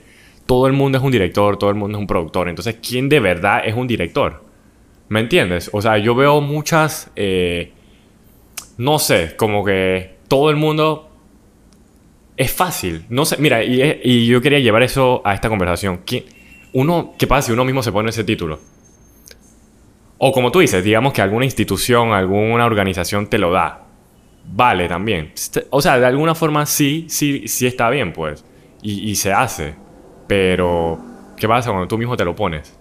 todo 0.46 0.68
el 0.68 0.74
mundo 0.74 0.98
es 0.98 1.04
un 1.04 1.12
director, 1.12 1.58
todo 1.58 1.70
el 1.70 1.78
mundo 1.78 1.98
es 1.98 2.02
un 2.02 2.08
productor, 2.08 2.50
entonces 2.50 2.78
¿quién 2.86 3.08
de 3.08 3.22
verdad 3.22 3.62
es 3.66 3.74
un 3.74 3.88
director? 3.88 4.44
¿Me 5.08 5.22
entiendes? 5.22 5.70
O 5.74 5.82
sea, 5.82 5.98
yo 5.98 6.14
veo 6.14 6.42
muchas, 6.42 7.10
eh, 7.16 7.72
no 8.78 9.00
sé, 9.00 9.36
como 9.38 9.64
que 9.64 10.18
todo 10.28 10.50
el 10.50 10.58
mundo 10.58 11.09
es 12.40 12.54
fácil. 12.54 13.06
No 13.10 13.26
sé, 13.26 13.36
mira, 13.38 13.62
y, 13.66 14.26
yo 14.26 14.42
quería 14.42 14.60
llevar 14.60 14.82
eso 14.82 15.22
a 15.26 15.34
esta 15.34 15.50
conversación. 15.50 16.00
¿Qué, 16.06 16.26
uno, 16.72 17.14
¿Qué 17.18 17.28
pasa 17.28 17.48
si 17.48 17.52
uno 17.52 17.66
mismo 17.66 17.84
se 17.84 17.92
pone 17.92 18.12
ese 18.12 18.24
título? 18.24 18.60
O 20.18 20.32
como 20.32 20.50
tú 20.50 20.60
dices, 20.60 20.82
digamos 20.82 21.12
que 21.12 21.22
alguna 21.22 21.44
institución, 21.44 22.14
alguna 22.14 22.66
organización 22.66 23.28
te 23.28 23.38
lo 23.38 23.52
da. 23.52 23.88
Vale 24.46 24.88
también. 24.88 25.34
O 25.70 25.82
sea, 25.82 26.00
de 26.00 26.06
alguna 26.06 26.34
forma 26.34 26.66
sí, 26.66 27.08
sí, 27.10 27.50
sí 27.50 27.68
está 27.68 27.90
bien, 27.90 28.14
pues. 28.14 28.46
Y, 28.82 29.16
se 29.16 29.34
hace. 29.34 29.76
Pero, 30.26 30.98
¿qué 31.36 31.46
pasa 31.46 31.72
cuando 31.72 31.90
tú 31.90 31.98
mismo 31.98 32.16
te 32.16 32.24
lo 32.24 32.38
pones? 32.38 32.74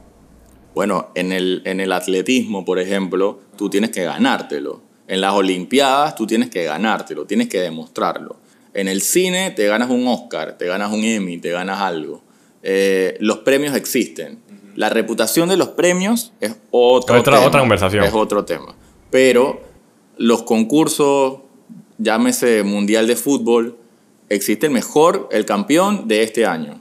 Bueno, 0.72 1.08
en 1.16 1.32
el, 1.32 1.62
en 1.64 1.80
el 1.80 1.90
atletismo, 1.90 2.64
por 2.64 2.78
ejemplo, 2.78 3.40
tú 3.56 3.68
tienes 3.68 3.90
que 3.90 4.04
ganártelo. 4.04 4.82
En 5.08 5.20
las 5.20 5.32
Olimpiadas, 5.32 6.14
tú 6.14 6.28
tienes 6.28 6.48
que 6.48 6.62
ganártelo, 6.62 7.24
tienes 7.24 7.48
que 7.48 7.58
demostrarlo. 7.58 8.36
En 8.78 8.86
el 8.86 9.02
cine 9.02 9.50
te 9.50 9.66
ganas 9.66 9.90
un 9.90 10.06
Oscar, 10.06 10.56
te 10.56 10.66
ganas 10.66 10.92
un 10.92 11.02
Emmy, 11.02 11.38
te 11.38 11.50
ganas 11.50 11.80
algo. 11.80 12.22
Eh, 12.62 13.16
los 13.18 13.38
premios 13.38 13.74
existen. 13.74 14.38
La 14.76 14.88
reputación 14.88 15.48
de 15.48 15.56
los 15.56 15.70
premios 15.70 16.32
es 16.38 16.54
otro 16.70 17.18
otra, 17.18 17.40
otra 17.44 17.58
conversación. 17.58 18.04
Es 18.04 18.14
otro 18.14 18.44
tema. 18.44 18.76
Pero 19.10 19.60
los 20.16 20.44
concursos, 20.44 21.40
llámese 21.98 22.62
Mundial 22.62 23.08
de 23.08 23.16
Fútbol, 23.16 23.76
existe 24.28 24.66
el 24.66 24.72
mejor, 24.72 25.28
el 25.32 25.44
campeón 25.44 26.06
de 26.06 26.22
este 26.22 26.46
año. 26.46 26.80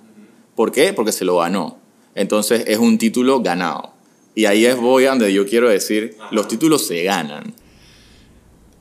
¿Por 0.53 0.71
qué? 0.71 0.93
Porque 0.93 1.11
se 1.11 1.25
lo 1.25 1.37
ganó. 1.37 1.79
Entonces 2.13 2.63
es 2.67 2.77
un 2.77 2.99
título 2.99 3.41
ganado. 3.41 3.93
Y 4.35 4.45
ahí 4.45 4.67
es 4.67 4.77
voy 4.77 5.05
donde 5.05 5.33
yo 5.33 5.47
quiero 5.47 5.67
decir, 5.67 6.15
los 6.29 6.47
títulos 6.47 6.85
se 6.85 7.01
ganan. 7.01 7.55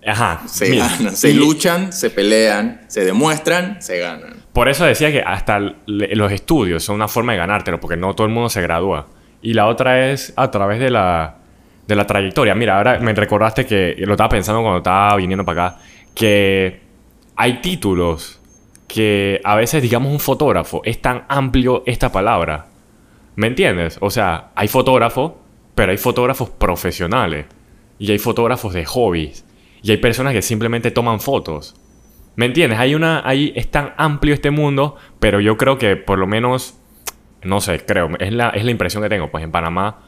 Ajá. 0.07 0.43
Se 0.47 0.71
mira, 0.71 0.89
ganan, 0.89 1.17
se 1.17 1.31
y 1.31 1.35
luchan, 1.35 1.93
se 1.93 2.11
pelean, 2.11 2.83
se 2.87 3.05
demuestran, 3.05 3.83
se 3.83 3.99
ganan. 3.99 4.35
Por 4.53 4.69
eso 4.69 4.85
decía 4.85 5.11
que 5.11 5.21
hasta 5.21 5.59
los 5.87 6.33
estudios 6.33 6.85
son 6.85 6.97
una 6.97 7.09
forma 7.09 7.33
de 7.33 7.39
ganártelo, 7.39 7.81
porque 7.81 7.97
no 7.97 8.15
todo 8.15 8.27
el 8.27 8.33
mundo 8.33 8.49
se 8.49 8.63
gradúa. 8.63 9.09
Y 9.43 9.55
la 9.55 9.67
otra 9.67 10.11
es 10.11 10.33
a 10.37 10.51
través 10.51 10.81
de 10.81 10.91
la, 10.91 11.37
de 11.87 11.97
la 11.97 12.07
trayectoria. 12.07 12.55
Mira, 12.55 12.79
ahora 12.79 12.99
me 13.01 13.13
recordaste 13.13 13.67
que 13.67 13.95
lo 13.99 14.13
estaba 14.13 14.29
pensando 14.29 14.63
cuando 14.63 14.79
estaba 14.79 15.17
viniendo 15.17 15.45
para 15.45 15.67
acá, 15.67 15.79
que 16.15 16.81
hay 17.37 17.61
títulos 17.61 18.41
que 18.89 19.41
a 19.45 19.57
veces, 19.57 19.83
digamos, 19.83 20.13
un 20.13 20.21
fotógrafo, 20.21 20.81
es 20.85 21.01
tan 21.03 21.25
amplio 21.29 21.83
esta 21.87 22.11
palabra. 22.11 22.67
¿Me 23.35 23.49
entiendes? 23.49 23.99
O 24.01 24.11
sea, 24.11 24.51
hay 24.55 24.69
fotógrafos, 24.69 25.33
pero 25.75 25.93
hay 25.93 25.99
fotógrafos 25.99 26.51
profesionales. 26.51 27.47
Y 27.99 28.11
hay 28.13 28.19
fotógrafos 28.19 28.75
de 28.75 28.85
hobbies. 28.85 29.46
Y 29.87 29.93
hay 29.93 29.99
personas 29.99 30.33
que 30.33 30.43
simplemente 30.43 30.91
toman 30.91 31.21
fotos. 31.21 31.77
¿Me 32.35 32.47
entiendes? 32.47 32.81
Hay 32.81 32.97
una, 32.97 33.23
hay, 33.25 33.53
es 33.55 33.71
tan 33.71 33.95
amplio 33.97 34.35
este 34.35 34.51
mundo, 34.51 34.97
pero 35.21 35.39
yo 35.41 35.57
creo 35.57 35.79
que 35.79 35.95
por 35.95 36.19
lo 36.19 36.27
menos, 36.27 36.77
no 37.45 37.61
sé, 37.61 37.79
creo, 37.87 38.11
es 38.19 38.33
la, 38.33 38.49
es 38.49 38.65
la 38.65 38.73
impresión 38.73 39.01
que 39.05 39.09
tengo. 39.09 39.31
Pues 39.31 39.45
en 39.45 39.53
Panamá, 39.53 40.03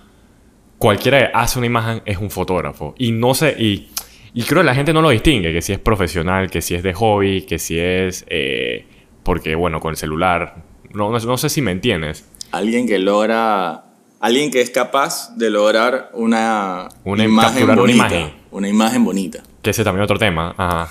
cualquiera 0.79 1.21
que 1.21 1.31
hace 1.33 1.61
una 1.61 1.67
imagen 1.67 2.03
es 2.07 2.19
un 2.19 2.29
fotógrafo. 2.29 2.97
Y 2.99 3.13
no 3.13 3.35
sé, 3.35 3.55
y, 3.57 3.91
y 4.35 4.43
creo 4.43 4.63
que 4.63 4.67
la 4.67 4.75
gente 4.75 4.93
no 4.93 5.01
lo 5.01 5.11
distingue, 5.11 5.53
que 5.53 5.63
si 5.63 5.73
es 5.73 5.79
profesional, 5.79 6.51
que 6.51 6.61
si 6.61 6.75
es 6.75 6.83
de 6.83 6.95
hobby, 6.95 7.43
que 7.43 7.61
si 7.61 7.79
es, 7.79 8.27
eh, 8.29 8.85
porque 9.23 9.55
bueno, 9.55 9.79
con 9.79 9.91
el 9.91 9.97
celular. 9.97 10.65
No, 10.93 11.13
no, 11.13 11.21
no 11.21 11.37
sé 11.37 11.49
si 11.49 11.63
me 11.63 11.71
entiendes. 11.71 12.29
Alguien 12.51 12.89
que 12.89 12.99
logra, 12.99 13.85
alguien 14.21 14.51
que 14.51 14.61
es 14.61 14.71
capaz 14.71 15.35
de 15.37 15.51
lograr 15.51 16.11
una, 16.15 16.89
Una- 17.05 17.25
imagen 17.25 17.65
una 17.65 17.75
bonita. 17.77 17.97
imagen. 17.97 18.33
Una 18.51 18.69
imagen 18.69 19.05
bonita. 19.05 19.43
Que 19.63 19.71
ese 19.71 19.85
también 19.85 20.03
es 20.03 20.07
otro 20.07 20.19
tema. 20.19 20.55
Ajá. 20.57 20.89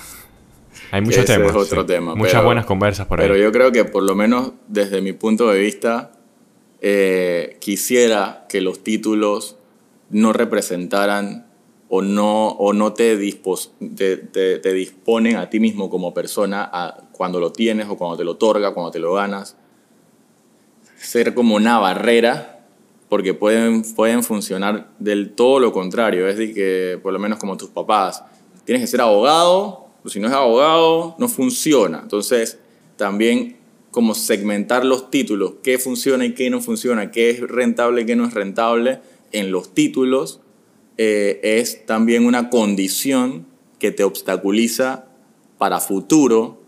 Hay 0.90 1.00
muchos 1.02 1.24
Ese 1.24 1.34
temas. 1.34 1.50
es 1.50 1.56
otro 1.56 1.82
sí. 1.82 1.86
tema, 1.88 2.14
Muchas 2.14 2.34
pero- 2.34 2.44
buenas 2.46 2.64
conversas 2.64 3.06
por 3.06 3.20
ahí. 3.20 3.26
Pero 3.28 3.38
yo 3.38 3.52
creo 3.52 3.72
que 3.72 3.84
por 3.84 4.02
lo 4.02 4.14
menos 4.14 4.52
desde 4.68 5.02
mi 5.02 5.12
punto 5.12 5.48
de 5.50 5.58
vista, 5.60 6.12
eh, 6.80 7.58
quisiera 7.60 8.46
que 8.48 8.60
los 8.60 8.82
títulos 8.84 9.56
no 10.10 10.32
representaran 10.32 11.46
o 11.90 12.00
no, 12.02 12.48
o 12.48 12.72
no 12.72 12.92
te, 12.94 13.18
dispos- 13.18 13.72
te, 13.96 14.16
te- 14.18 14.58
te 14.60 14.72
disponen 14.72 15.36
a 15.36 15.50
ti 15.50 15.58
mismo 15.60 15.90
como 15.90 16.14
persona 16.14 16.68
a 16.72 16.96
cuando 17.12 17.40
lo 17.40 17.50
tienes 17.52 17.88
o 17.88 17.96
cuando 17.96 18.16
te 18.16 18.24
lo 18.24 18.32
otorga, 18.32 18.72
cuando 18.72 18.90
te 18.90 18.98
lo 19.00 19.12
ganas. 19.14 19.56
Ser 20.96 21.34
como 21.34 21.54
una 21.56 21.78
barrera, 21.78 22.57
porque 23.08 23.34
pueden, 23.34 23.82
pueden 23.94 24.22
funcionar 24.22 24.90
del 24.98 25.30
todo 25.30 25.60
lo 25.60 25.72
contrario. 25.72 26.28
Es 26.28 26.36
decir, 26.36 26.54
que 26.54 26.98
por 27.02 27.12
lo 27.12 27.18
menos 27.18 27.38
como 27.38 27.56
tus 27.56 27.70
papás, 27.70 28.22
tienes 28.64 28.82
que 28.82 28.86
ser 28.86 29.00
abogado, 29.00 29.86
o 30.04 30.08
si 30.08 30.20
no 30.20 30.28
es 30.28 30.34
abogado, 30.34 31.14
no 31.18 31.28
funciona. 31.28 32.00
Entonces, 32.02 32.58
también 32.96 33.56
como 33.90 34.14
segmentar 34.14 34.84
los 34.84 35.10
títulos, 35.10 35.54
qué 35.62 35.78
funciona 35.78 36.24
y 36.26 36.34
qué 36.34 36.50
no 36.50 36.60
funciona, 36.60 37.10
qué 37.10 37.30
es 37.30 37.40
rentable 37.40 38.02
y 38.02 38.06
qué 38.06 38.16
no 38.16 38.26
es 38.26 38.34
rentable 38.34 39.00
en 39.32 39.50
los 39.50 39.74
títulos, 39.74 40.40
eh, 40.98 41.40
es 41.42 41.86
también 41.86 42.26
una 42.26 42.50
condición 42.50 43.46
que 43.78 43.90
te 43.90 44.04
obstaculiza 44.04 45.06
para 45.56 45.80
futuro 45.80 46.60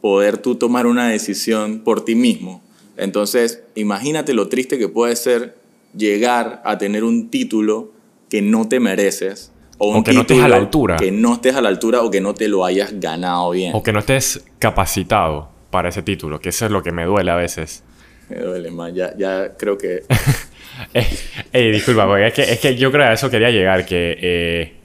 poder 0.00 0.38
tú 0.38 0.56
tomar 0.56 0.86
una 0.86 1.08
decisión 1.08 1.80
por 1.80 2.04
ti 2.04 2.14
mismo. 2.14 2.62
Entonces, 2.96 3.62
imagínate 3.74 4.34
lo 4.34 4.48
triste 4.48 4.78
que 4.78 4.88
puede 4.88 5.16
ser 5.16 5.56
llegar 5.96 6.62
a 6.64 6.78
tener 6.78 7.04
un 7.04 7.30
título 7.30 7.92
que 8.28 8.42
no 8.42 8.68
te 8.68 8.80
mereces 8.80 9.52
o 9.78 9.90
un 9.90 9.96
O 9.98 10.04
que 10.04 10.12
no 10.12 10.20
estés 10.22 10.42
a 10.42 10.48
la 10.48 10.56
altura. 10.56 10.96
que 10.96 11.10
no 11.12 11.34
estés 11.34 11.54
a 11.56 11.60
la 11.60 11.68
altura 11.68 12.02
o 12.02 12.10
que 12.10 12.20
no 12.20 12.34
te 12.34 12.48
lo 12.48 12.64
hayas 12.64 12.98
ganado 13.00 13.50
bien. 13.50 13.72
O 13.74 13.82
que 13.82 13.92
no 13.92 13.98
estés 14.00 14.44
capacitado 14.58 15.48
para 15.70 15.88
ese 15.88 16.02
título, 16.02 16.40
que 16.40 16.48
eso 16.50 16.64
es 16.66 16.70
lo 16.70 16.82
que 16.82 16.92
me 16.92 17.04
duele 17.04 17.30
a 17.30 17.36
veces. 17.36 17.82
Me 18.28 18.38
duele 18.38 18.70
más, 18.70 18.94
ya, 18.94 19.14
ya 19.16 19.56
creo 19.56 19.76
que 19.76 20.02
Eh, 20.94 21.06
ey, 21.52 21.70
disculpa, 21.70 22.06
porque 22.06 22.26
es 22.28 22.34
que, 22.34 22.42
es 22.42 22.58
que 22.58 22.74
yo 22.76 22.90
creo 22.90 23.04
que 23.04 23.10
a 23.10 23.12
eso 23.12 23.30
quería 23.30 23.50
llegar, 23.50 23.86
que... 23.86 24.16
Eh... 24.20 24.76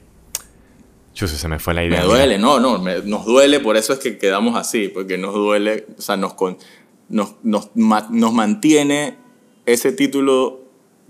Chuso, 1.14 1.36
se 1.36 1.48
me 1.48 1.58
fue 1.58 1.74
la 1.74 1.80
me 1.82 1.88
idea. 1.88 2.04
duele, 2.04 2.38
no, 2.38 2.60
no, 2.60 2.78
me- 2.78 3.00
nos 3.02 3.24
duele, 3.24 3.58
por 3.60 3.76
eso 3.76 3.92
es 3.92 3.98
que 3.98 4.16
quedamos 4.16 4.56
así, 4.56 4.88
porque 4.88 5.18
nos 5.18 5.34
duele, 5.34 5.86
o 5.98 6.00
sea, 6.00 6.16
nos, 6.16 6.34
con- 6.34 6.56
nos, 7.08 7.34
nos, 7.42 7.70
ma- 7.74 8.06
nos 8.10 8.32
mantiene 8.32 9.16
ese 9.66 9.90
título 9.92 10.59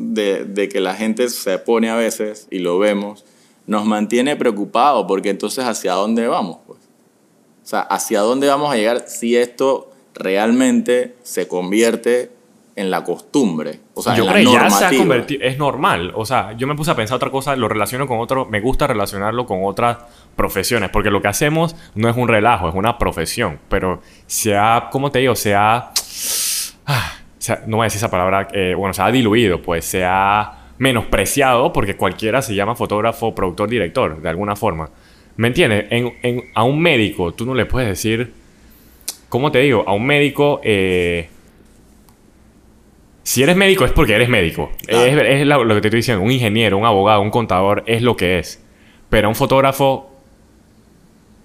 de, 0.01 0.45
de 0.45 0.69
que 0.69 0.81
la 0.81 0.95
gente 0.95 1.29
se 1.29 1.59
pone 1.59 1.91
a 1.91 1.95
veces 1.95 2.49
y 2.51 2.59
lo 2.59 2.79
vemos, 2.79 3.25
nos 3.67 3.85
mantiene 3.85 4.37
preocupados, 4.37 5.05
porque 5.07 5.31
entonces 5.31 5.65
hacia 5.65 5.93
dónde 5.93 6.27
vamos, 6.27 6.59
pues. 6.67 6.79
O 7.63 7.67
sea, 7.71 7.81
hacia 7.81 8.21
dónde 8.21 8.49
vamos 8.49 8.73
a 8.73 8.77
llegar 8.77 9.05
si 9.07 9.37
esto 9.37 9.93
realmente 10.15 11.15
se 11.23 11.47
convierte 11.47 12.33
en 12.77 12.91
la 12.91 13.05
costumbre, 13.05 13.81
o 13.95 14.03
sea, 14.03 14.17
yo 14.17 14.23
en 14.23 14.27
la 14.27 14.33
creo 14.33 14.47
que 14.47 14.53
ya 14.53 14.71
se 14.71 14.85
ha 14.87 14.97
convertido, 14.97 15.43
es 15.45 15.59
normal. 15.59 16.13
O 16.15 16.25
sea, 16.25 16.53
yo 16.57 16.67
me 16.67 16.75
puse 16.75 16.91
a 16.91 16.97
pensar 16.97 17.17
otra 17.17 17.31
cosa, 17.31 17.55
lo 17.55 17.69
relaciono 17.69 18.07
con 18.07 18.19
otro, 18.19 18.47
me 18.47 18.61
gusta 18.61 18.87
relacionarlo 18.87 19.45
con 19.45 19.61
otras 19.65 19.99
profesiones, 20.35 20.89
porque 20.89 21.11
lo 21.11 21.21
que 21.21 21.29
hacemos 21.29 21.77
no 21.95 22.09
es 22.09 22.17
un 22.17 22.27
relajo, 22.27 22.69
es 22.69 22.75
una 22.75 22.97
profesión. 22.97 23.59
Pero 23.69 24.01
se 24.27 24.57
ha, 24.57 24.89
¿cómo 24.91 25.11
te 25.11 25.19
digo? 25.19 25.37
Se 25.37 25.55
ha, 25.55 25.93
no 27.67 27.77
voy 27.79 27.85
a 27.85 27.87
decir 27.87 27.99
esa 27.99 28.11
palabra, 28.11 28.49
eh, 28.53 28.75
bueno, 28.77 28.93
se 28.95 29.03
ha 29.03 29.11
diluido, 29.11 29.61
pues 29.63 29.85
se 29.85 30.05
ha 30.05 30.59
menospreciado 30.79 31.73
porque 31.73 31.97
cualquiera 31.97 32.43
se 32.43 32.55
llama 32.55 32.75
fotógrafo, 32.75 33.35
productor, 33.35 33.69
director, 33.69 34.21
de 34.21 34.29
alguna 34.29 34.57
forma. 34.57 34.91
¿Me 35.37 35.49
entiendes? 35.49 35.87
En- 35.91 36.13
en- 36.23 36.45
a 36.55 36.65
un 36.65 36.81
médico 36.81 37.33
tú 37.33 37.47
no 37.47 37.55
le 37.55 37.67
puedes 37.67 37.89
decir, 37.89 38.33
¿cómo 39.29 39.51
te 39.53 39.61
digo? 39.61 39.85
A 39.87 39.93
un 39.93 40.07
médico... 40.07 40.61
eh, 40.65 41.29
si 43.23 43.43
eres 43.43 43.57
médico 43.57 43.85
es 43.85 43.93
porque 43.93 44.15
eres 44.15 44.29
médico. 44.29 44.71
Es, 44.89 45.15
es 45.41 45.47
la- 45.47 45.59
lo 45.59 45.75
que 45.75 45.81
te 45.81 45.89
estoy 45.89 45.99
diciendo. 45.99 46.23
Un 46.25 46.33
ingeniero, 46.33 46.79
un 46.79 46.85
abogado, 46.85 47.21
un 47.21 47.31
contador 47.31 47.85
es 47.87 48.03
lo 48.03 48.17
que 48.17 48.39
es. 48.39 48.63
Pero 49.09 49.29
un 49.29 49.35
fotógrafo, 49.35 50.11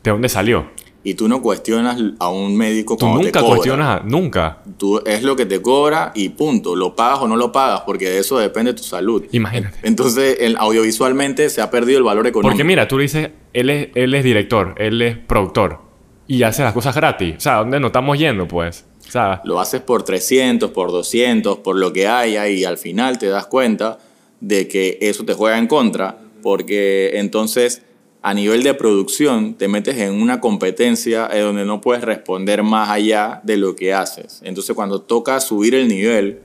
¿de 0.04 0.12
dónde 0.12 0.30
salió? 0.30 0.68
Y 1.08 1.14
tú 1.14 1.28
no 1.28 1.40
cuestionas 1.40 2.02
a 2.18 2.30
un 2.30 2.58
médico 2.58 2.98
Tú 2.98 3.06
cuando 3.06 3.20
te 3.20 3.26
nunca 3.26 3.40
cobra. 3.40 3.56
cuestionas, 3.56 4.06
nunca. 4.06 4.58
Tú 4.76 5.04
es 5.06 5.22
lo 5.22 5.36
que 5.36 5.46
te 5.46 5.62
cobra 5.62 6.12
y 6.16 6.30
punto. 6.30 6.76
Lo 6.76 6.96
pagas 6.96 7.20
o 7.20 7.28
no 7.28 7.36
lo 7.36 7.52
pagas, 7.52 7.82
porque 7.82 8.10
de 8.10 8.18
eso 8.18 8.40
depende 8.40 8.74
tu 8.74 8.82
salud. 8.82 9.24
Imagínate. 9.32 9.78
Entonces, 9.84 10.38
el, 10.40 10.58
audiovisualmente 10.58 11.52
se 11.52 11.62
ha 11.62 11.70
perdido 11.70 12.00
el 12.00 12.04
valor 12.04 12.26
económico. 12.26 12.52
Porque 12.52 12.64
mira, 12.64 12.88
tú 12.88 12.98
le 12.98 13.04
dices, 13.04 13.30
él 13.54 13.70
es, 13.70 13.90
él 13.94 14.16
es 14.16 14.24
director, 14.24 14.74
él 14.80 15.00
es 15.04 15.16
productor. 15.16 15.80
Y 16.28 16.42
hace 16.42 16.64
las 16.64 16.74
cosas 16.74 16.96
gratis. 16.96 17.36
O 17.38 17.40
sea, 17.40 17.58
¿a 17.58 17.60
dónde 17.60 17.80
nos 17.80 17.90
estamos 17.90 18.18
yendo, 18.18 18.48
pues? 18.48 18.86
O 19.08 19.12
sea, 19.12 19.42
Lo 19.44 19.60
haces 19.60 19.82
por 19.82 20.02
300, 20.02 20.72
por 20.72 20.92
200, 20.92 21.60
por 21.60 21.76
lo 21.76 21.94
que 21.94 22.08
haya, 22.08 22.50
y 22.50 22.66
al 22.66 22.80
final 22.80 23.20
te 23.20 23.28
das 23.28 23.46
cuenta 23.46 24.00
de 24.40 24.68
que 24.68 24.98
eso 25.02 25.24
te 25.24 25.36
juega 25.36 25.60
en 25.60 25.68
contra, 25.68 26.18
porque 26.42 27.12
entonces 27.20 27.84
a 28.26 28.34
nivel 28.34 28.64
de 28.64 28.74
producción 28.74 29.54
te 29.54 29.68
metes 29.68 30.00
en 30.00 30.20
una 30.20 30.42
competencia 30.42 31.30
en 31.32 31.42
donde 31.42 31.64
no 31.64 31.80
puedes 31.80 32.04
responder 32.04 32.64
más 32.64 32.90
allá 32.90 33.40
de 33.44 33.56
lo 33.56 33.76
que 33.76 33.94
haces. 33.94 34.42
Entonces, 34.44 34.76
cuando 34.76 35.00
toca 35.00 35.40
subir 35.40 35.76
el 35.76 35.88
nivel, 35.88 36.40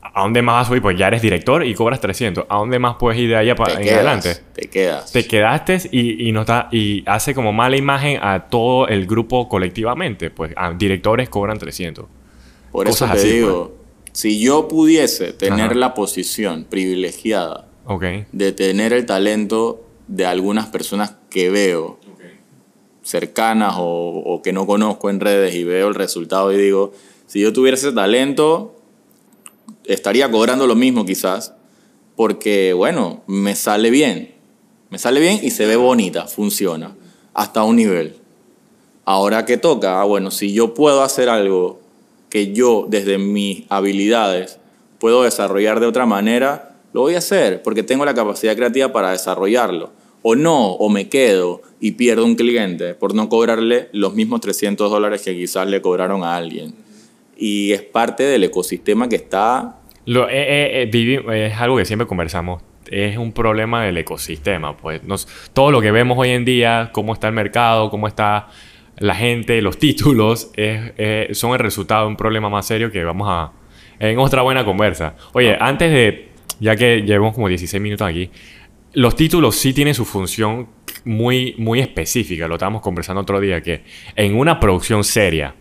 ¿a 0.00 0.22
dónde 0.22 0.40
más 0.40 0.54
vas 0.54 0.64
a 0.64 0.68
subir? 0.70 0.80
Pues 0.80 0.96
ya 0.96 1.08
eres 1.08 1.20
director 1.20 1.66
y 1.66 1.74
cobras 1.74 2.00
300. 2.00 2.46
¿A 2.48 2.56
dónde 2.56 2.78
más 2.78 2.96
puedes 2.98 3.20
ir 3.20 3.28
de 3.28 3.36
allá 3.36 3.54
para 3.54 3.74
adelante? 3.74 4.36
Te 4.54 4.70
quedas. 4.70 5.12
te 5.12 5.26
quedaste 5.26 5.90
y, 5.92 6.26
y 6.26 6.32
no 6.32 6.40
está, 6.40 6.70
y 6.72 7.04
hace 7.04 7.34
como 7.34 7.52
mala 7.52 7.76
imagen 7.76 8.18
a 8.22 8.48
todo 8.48 8.88
el 8.88 9.06
grupo 9.06 9.50
colectivamente. 9.50 10.30
Pues 10.30 10.54
a 10.56 10.72
directores 10.72 11.28
cobran 11.28 11.58
300. 11.58 12.06
Por 12.72 12.88
eso 12.88 13.04
te 13.04 13.12
así, 13.12 13.28
digo, 13.32 13.76
si 14.12 14.40
yo 14.40 14.66
pudiese 14.66 15.34
tener 15.34 15.66
Ajá. 15.66 15.74
la 15.74 15.92
posición 15.92 16.64
privilegiada 16.64 17.68
de 18.32 18.52
tener 18.52 18.94
el 18.94 19.04
talento 19.04 19.87
de 20.08 20.26
algunas 20.26 20.66
personas 20.66 21.14
que 21.30 21.50
veo 21.50 21.98
cercanas 23.02 23.76
o, 23.78 24.22
o 24.24 24.42
que 24.42 24.52
no 24.52 24.66
conozco 24.66 25.08
en 25.08 25.20
redes 25.20 25.54
y 25.54 25.64
veo 25.64 25.88
el 25.88 25.94
resultado 25.94 26.52
y 26.52 26.58
digo, 26.58 26.92
si 27.26 27.40
yo 27.40 27.52
tuviera 27.52 27.76
ese 27.76 27.92
talento, 27.92 28.74
estaría 29.84 30.30
cobrando 30.30 30.66
lo 30.66 30.74
mismo 30.74 31.04
quizás, 31.04 31.54
porque 32.16 32.72
bueno, 32.72 33.22
me 33.26 33.54
sale 33.54 33.90
bien, 33.90 34.34
me 34.90 34.98
sale 34.98 35.20
bien 35.20 35.40
y 35.42 35.50
se 35.50 35.66
ve 35.66 35.76
bonita, 35.76 36.26
funciona, 36.26 36.94
hasta 37.34 37.62
un 37.64 37.76
nivel. 37.76 38.16
Ahora 39.04 39.44
que 39.46 39.56
toca, 39.56 40.00
ah, 40.00 40.04
bueno, 40.04 40.30
si 40.30 40.52
yo 40.52 40.74
puedo 40.74 41.02
hacer 41.02 41.28
algo 41.28 41.80
que 42.28 42.52
yo 42.52 42.86
desde 42.88 43.16
mis 43.16 43.64
habilidades 43.70 44.58
puedo 44.98 45.22
desarrollar 45.22 45.80
de 45.80 45.86
otra 45.86 46.04
manera, 46.04 46.67
lo 46.98 47.02
voy 47.04 47.14
a 47.14 47.18
hacer 47.18 47.62
porque 47.62 47.84
tengo 47.84 48.04
la 48.04 48.12
capacidad 48.12 48.56
creativa 48.56 48.92
para 48.92 49.12
desarrollarlo. 49.12 49.92
O 50.22 50.34
no, 50.34 50.72
o 50.72 50.88
me 50.88 51.08
quedo 51.08 51.62
y 51.80 51.92
pierdo 51.92 52.24
un 52.24 52.34
cliente 52.34 52.94
por 52.94 53.14
no 53.14 53.28
cobrarle 53.28 53.88
los 53.92 54.14
mismos 54.14 54.40
300 54.40 54.90
dólares 54.90 55.22
que 55.22 55.32
quizás 55.32 55.68
le 55.68 55.80
cobraron 55.80 56.24
a 56.24 56.34
alguien. 56.36 56.74
Y 57.36 57.70
es 57.70 57.82
parte 57.82 58.24
del 58.24 58.42
ecosistema 58.42 59.08
que 59.08 59.14
está 59.14 59.78
Lo, 60.06 60.28
eh, 60.28 60.82
eh, 60.82 60.90
eh, 60.92 61.50
es 61.52 61.60
algo 61.60 61.76
que 61.76 61.84
siempre 61.84 62.08
conversamos. 62.08 62.62
Es 62.90 63.16
un 63.16 63.30
problema 63.32 63.84
del 63.84 63.96
ecosistema. 63.98 64.76
Pues 64.76 65.04
nos, 65.04 65.28
todo 65.52 65.70
lo 65.70 65.80
que 65.80 65.92
vemos 65.92 66.18
hoy 66.18 66.30
en 66.30 66.44
día, 66.44 66.90
cómo 66.92 67.12
está 67.12 67.28
el 67.28 67.34
mercado, 67.34 67.88
cómo 67.88 68.08
está 68.08 68.48
la 68.96 69.14
gente, 69.14 69.62
los 69.62 69.78
títulos, 69.78 70.50
es- 70.56 71.38
son 71.38 71.52
el 71.52 71.60
resultado 71.60 72.02
de 72.02 72.08
un 72.08 72.16
problema 72.16 72.48
más 72.50 72.66
serio 72.66 72.90
que 72.90 73.04
vamos 73.04 73.28
a... 73.30 73.52
En 74.00 74.18
otra 74.18 74.42
buena 74.42 74.64
conversa. 74.64 75.14
Oye, 75.32 75.56
antes 75.60 75.92
de... 75.92 76.27
Ya 76.60 76.76
que 76.76 77.02
llevamos 77.02 77.34
como 77.34 77.48
16 77.48 77.82
minutos 77.82 78.06
aquí, 78.06 78.30
los 78.94 79.14
títulos 79.16 79.56
sí 79.56 79.72
tienen 79.72 79.94
su 79.94 80.04
función 80.04 80.68
muy, 81.04 81.54
muy 81.58 81.80
específica. 81.80 82.48
Lo 82.48 82.54
estábamos 82.54 82.82
conversando 82.82 83.20
otro 83.22 83.40
día, 83.40 83.62
que 83.62 83.84
en 84.16 84.36
una 84.36 84.58
producción 84.58 85.04
seria 85.04 85.54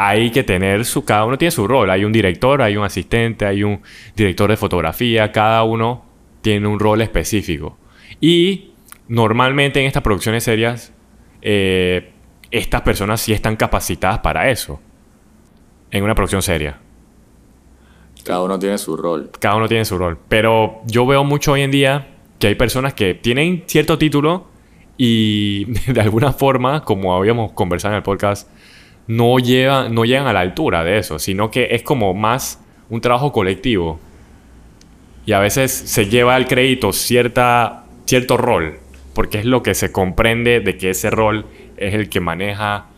hay 0.00 0.30
que 0.30 0.44
tener 0.44 0.84
su... 0.84 1.04
Cada 1.04 1.24
uno 1.24 1.36
tiene 1.36 1.50
su 1.50 1.66
rol. 1.66 1.90
Hay 1.90 2.04
un 2.04 2.12
director, 2.12 2.62
hay 2.62 2.76
un 2.76 2.84
asistente, 2.84 3.44
hay 3.44 3.64
un 3.64 3.80
director 4.14 4.48
de 4.48 4.56
fotografía. 4.56 5.32
Cada 5.32 5.64
uno 5.64 6.04
tiene 6.40 6.68
un 6.68 6.78
rol 6.78 7.00
específico. 7.00 7.76
Y 8.20 8.70
normalmente 9.08 9.80
en 9.80 9.86
estas 9.86 10.04
producciones 10.04 10.44
serias, 10.44 10.92
eh, 11.42 12.12
estas 12.52 12.82
personas 12.82 13.20
sí 13.20 13.32
están 13.32 13.56
capacitadas 13.56 14.20
para 14.20 14.50
eso. 14.50 14.80
En 15.90 16.04
una 16.04 16.14
producción 16.14 16.42
seria. 16.42 16.78
Cada 18.28 18.42
uno 18.42 18.58
tiene 18.58 18.76
su 18.76 18.94
rol. 18.94 19.30
Cada 19.40 19.56
uno 19.56 19.68
tiene 19.68 19.86
su 19.86 19.96
rol. 19.96 20.18
Pero 20.28 20.82
yo 20.84 21.06
veo 21.06 21.24
mucho 21.24 21.52
hoy 21.52 21.62
en 21.62 21.70
día 21.70 22.08
que 22.38 22.48
hay 22.48 22.56
personas 22.56 22.92
que 22.92 23.14
tienen 23.14 23.64
cierto 23.64 23.96
título 23.96 24.48
y 24.98 25.64
de 25.90 25.98
alguna 26.02 26.34
forma, 26.34 26.84
como 26.84 27.16
habíamos 27.16 27.52
conversado 27.52 27.94
en 27.94 27.96
el 27.96 28.02
podcast, 28.02 28.46
no, 29.06 29.38
llevan, 29.38 29.94
no 29.94 30.04
llegan 30.04 30.26
a 30.26 30.34
la 30.34 30.40
altura 30.40 30.84
de 30.84 30.98
eso, 30.98 31.18
sino 31.18 31.50
que 31.50 31.68
es 31.70 31.82
como 31.82 32.12
más 32.12 32.60
un 32.90 33.00
trabajo 33.00 33.32
colectivo. 33.32 33.98
Y 35.24 35.32
a 35.32 35.38
veces 35.38 35.72
se 35.72 36.10
lleva 36.10 36.34
al 36.34 36.46
crédito 36.46 36.92
cierta, 36.92 37.86
cierto 38.04 38.36
rol, 38.36 38.78
porque 39.14 39.38
es 39.38 39.46
lo 39.46 39.62
que 39.62 39.74
se 39.74 39.90
comprende 39.90 40.60
de 40.60 40.76
que 40.76 40.90
ese 40.90 41.08
rol 41.08 41.46
es 41.78 41.94
el 41.94 42.10
que 42.10 42.20
maneja 42.20 42.88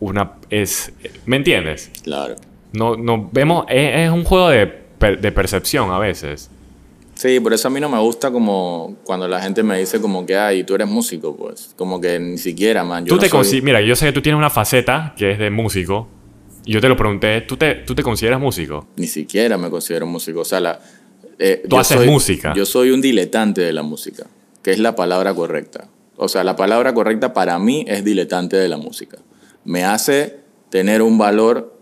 una... 0.00 0.32
Es, 0.50 0.92
¿Me 1.24 1.36
entiendes? 1.36 1.90
Claro. 2.04 2.34
No, 2.76 2.96
no 2.96 3.28
vemos, 3.32 3.64
es, 3.68 4.06
es 4.06 4.10
un 4.10 4.24
juego 4.24 4.48
de, 4.50 4.66
per- 4.66 5.20
de 5.20 5.32
percepción 5.32 5.90
a 5.90 5.98
veces. 5.98 6.50
Sí, 7.14 7.40
por 7.40 7.54
eso 7.54 7.68
a 7.68 7.70
mí 7.70 7.80
no 7.80 7.88
me 7.88 7.98
gusta 7.98 8.30
como 8.30 8.96
cuando 9.04 9.26
la 9.26 9.40
gente 9.40 9.62
me 9.62 9.78
dice 9.78 10.00
como 10.00 10.26
que, 10.26 10.36
ay, 10.36 10.64
tú 10.64 10.74
eres 10.74 10.86
músico, 10.86 11.34
pues. 11.34 11.70
Como 11.76 11.98
que 12.00 12.18
ni 12.18 12.36
siquiera, 12.36 12.84
man. 12.84 13.04
Yo 13.06 13.10
tú 13.10 13.14
no 13.16 13.20
te 13.22 13.28
soy- 13.30 13.62
Mira, 13.62 13.80
yo 13.80 13.96
sé 13.96 14.06
que 14.06 14.12
tú 14.12 14.20
tienes 14.20 14.36
una 14.38 14.50
faceta 14.50 15.14
que 15.16 15.30
es 15.32 15.38
de 15.38 15.50
músico. 15.50 16.08
Y 16.66 16.72
yo 16.72 16.80
te 16.80 16.88
lo 16.88 16.96
pregunté, 16.96 17.40
¿tú 17.42 17.56
te, 17.56 17.76
tú 17.76 17.94
te 17.94 18.02
consideras 18.02 18.38
músico? 18.40 18.86
Ni 18.96 19.06
siquiera 19.06 19.56
me 19.56 19.70
considero 19.70 20.04
músico. 20.06 20.40
O 20.40 20.44
sea, 20.44 20.60
la, 20.60 20.80
eh, 21.38 21.62
Tú 21.68 21.76
yo 21.76 21.80
haces 21.80 21.96
soy- 21.98 22.06
música. 22.08 22.52
Yo 22.54 22.66
soy 22.66 22.90
un 22.90 23.00
diletante 23.00 23.60
de 23.62 23.72
la 23.72 23.82
música, 23.82 24.26
que 24.62 24.72
es 24.72 24.78
la 24.78 24.94
palabra 24.96 25.32
correcta. 25.32 25.88
O 26.16 26.28
sea, 26.28 26.44
la 26.44 26.56
palabra 26.56 26.92
correcta 26.92 27.32
para 27.32 27.58
mí 27.58 27.84
es 27.88 28.04
diletante 28.04 28.56
de 28.56 28.68
la 28.68 28.76
música. 28.78 29.18
Me 29.64 29.84
hace 29.84 30.40
tener 30.70 31.00
un 31.02 31.16
valor 31.18 31.75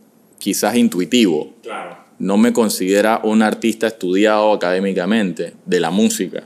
quizás 0.45 0.77
intuitivo. 0.77 1.55
Claro. 1.63 1.97
No 2.19 2.37
me 2.37 2.53
considera 2.53 3.19
un 3.25 3.41
artista 3.41 3.87
estudiado 3.87 4.53
académicamente 4.53 5.55
de 5.65 5.81
la 5.81 5.91
música, 5.91 6.45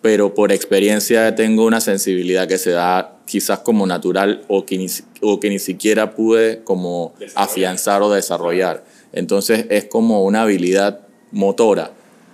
pero 0.00 0.34
por 0.34 0.50
experiencia 0.50 1.32
tengo 1.36 1.64
una 1.64 1.80
sensibilidad 1.80 2.48
que 2.48 2.58
se 2.58 2.72
da 2.72 3.20
quizás 3.24 3.60
como 3.60 3.86
natural 3.86 4.42
o 4.48 4.66
que 4.66 4.76
ni, 4.76 4.88
o 5.20 5.38
que 5.38 5.50
ni 5.50 5.60
siquiera 5.60 6.16
pude 6.16 6.64
como 6.64 7.14
afianzar 7.36 8.02
o 8.02 8.10
desarrollar. 8.10 8.82
Entonces 9.12 9.66
es 9.70 9.84
como 9.84 10.24
una 10.24 10.42
habilidad 10.42 11.06
motora 11.30 11.92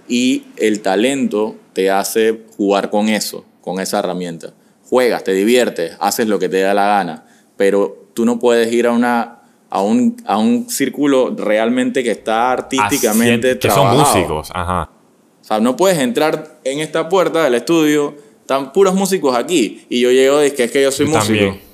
y 0.09 0.45
el 0.57 0.81
talento 0.81 1.55
te 1.75 1.91
hace 1.91 2.45
jugar 2.57 2.89
con 2.89 3.11
eso, 3.11 3.45
con 3.61 3.79
esa 3.79 3.99
herramienta. 3.99 4.55
Juegas, 4.85 5.23
te 5.23 5.35
diviertes, 5.35 5.99
haces 6.01 6.29
lo 6.29 6.39
que 6.39 6.49
te 6.49 6.63
da 6.63 6.73
la 6.73 6.87
gana, 6.87 7.27
pero 7.59 8.09
tú 8.15 8.25
no 8.25 8.39
puedes 8.39 8.73
ir 8.73 8.87
a 8.87 8.93
una 8.93 9.38
a 9.71 9.83
un, 9.83 10.17
a 10.27 10.39
un 10.39 10.69
círculo 10.71 11.35
realmente 11.37 12.03
que 12.03 12.11
está 12.13 12.53
artísticamente 12.53 13.59
que 13.59 13.71
son 13.71 13.97
músicos, 13.97 14.51
ajá. 14.55 14.91
O 15.41 15.45
sea, 15.45 15.61
no 15.61 15.77
puedes 15.77 15.99
entrar 15.99 16.59
en 16.65 16.81
esta 16.81 17.09
puerta 17.09 17.45
del 17.45 17.55
estudio, 17.55 18.15
están 18.41 18.73
puros 18.73 18.95
músicos 18.95 19.35
aquí. 19.37 19.85
Y 19.89 20.01
yo 20.01 20.11
llego 20.11 20.45
y 20.45 20.51
que 20.51 20.65
es 20.65 20.71
que 20.71 20.83
yo 20.83 20.91
soy 20.91 21.07
músico. 21.07 21.25
también. 21.25 21.69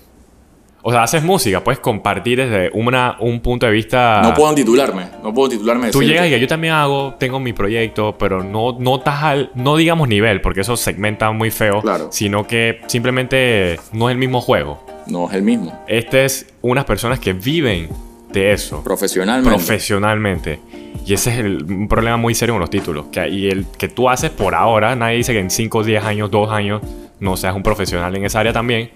O 0.87 0.93
sea, 0.93 1.03
haces 1.03 1.23
música, 1.25 1.65
puedes 1.65 1.81
compartir 1.81 2.39
desde 2.39 2.71
una, 2.75 3.17
un 3.19 3.41
punto 3.41 3.65
de 3.65 3.73
vista... 3.73 4.21
No 4.23 4.35
puedo 4.35 4.55
titularme, 4.55 5.07
no 5.23 5.33
puedo 5.33 5.49
titularme. 5.49 5.87
de 5.87 5.93
Tú 5.93 6.03
llegas 6.03 6.29
y 6.29 6.39
yo 6.39 6.47
también 6.47 6.75
hago, 6.75 7.15
tengo 7.19 7.41
mi 7.41 7.55
proyecto, 7.55 8.17
pero 8.19 8.45
no, 8.45 8.77
no 8.79 8.97
estás 8.97 9.23
al, 9.23 9.51
no 9.55 9.77
digamos 9.77 10.09
nivel, 10.09 10.43
porque 10.43 10.61
eso 10.61 10.77
segmenta 10.77 11.31
muy 11.33 11.51
feo, 11.51 11.81
Claro. 11.81 12.09
sino 12.13 12.47
que 12.47 12.81
simplemente 12.87 13.81
no 13.93 14.11
es 14.11 14.13
el 14.13 14.19
mismo 14.19 14.43
juego. 14.43 14.85
No 15.07 15.29
es 15.29 15.35
el 15.35 15.43
mismo. 15.43 15.79
Este 15.87 16.25
es 16.25 16.47
unas 16.63 16.85
personas 16.85 17.19
que 17.21 17.33
viven 17.33 17.89
de 18.33 18.53
eso. 18.53 18.83
Profesionalmente. 18.83 19.51
profesionalmente. 19.57 20.61
Y 21.07 21.13
ese 21.15 21.31
es 21.33 21.39
el, 21.39 21.63
un 21.65 21.89
problema 21.89 22.17
muy 22.17 22.35
serio 22.35 22.55
con 22.55 22.61
los 22.61 22.71
títulos. 22.71 23.07
Que, 23.13 23.29
y 23.29 23.49
el 23.49 23.67
que 23.79 23.89
tú 23.89 24.09
haces 24.09 24.31
por 24.31 24.55
ahora, 24.55 24.97
nadie 24.97 25.17
dice 25.19 25.33
que 25.33 25.41
en 25.41 25.51
5, 25.51 25.85
10 25.85 26.05
años, 26.05 26.31
2 26.31 26.51
años, 26.51 26.83
no 27.21 27.37
seas 27.37 27.55
un 27.55 27.63
profesional 27.63 28.15
en 28.17 28.25
esa 28.25 28.41
área 28.41 28.53
también. 28.53 28.91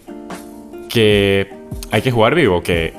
Que 0.89 1.49
hay 1.91 2.03
que 2.03 2.11
jugar 2.11 2.35
vivo, 2.35 2.63
que 2.63 2.93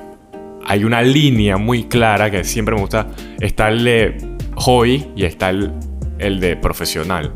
hay 0.65 0.84
una 0.84 1.02
línea 1.02 1.58
muy 1.58 1.86
clara 1.86 2.30
que 2.30 2.43
siempre 2.43 2.76
me 2.76 2.82
gusta. 2.82 3.08
Está 3.39 3.69
el 3.69 3.84
de 3.84 4.17
hobby 4.56 5.08
y 5.15 5.26
está 5.26 5.50
el, 5.50 5.72
el 6.19 6.39
de 6.39 6.56
profesional. 6.56 7.34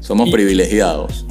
Somos 0.00 0.28
Y- 0.28 0.32
privilegiados. 0.32 1.26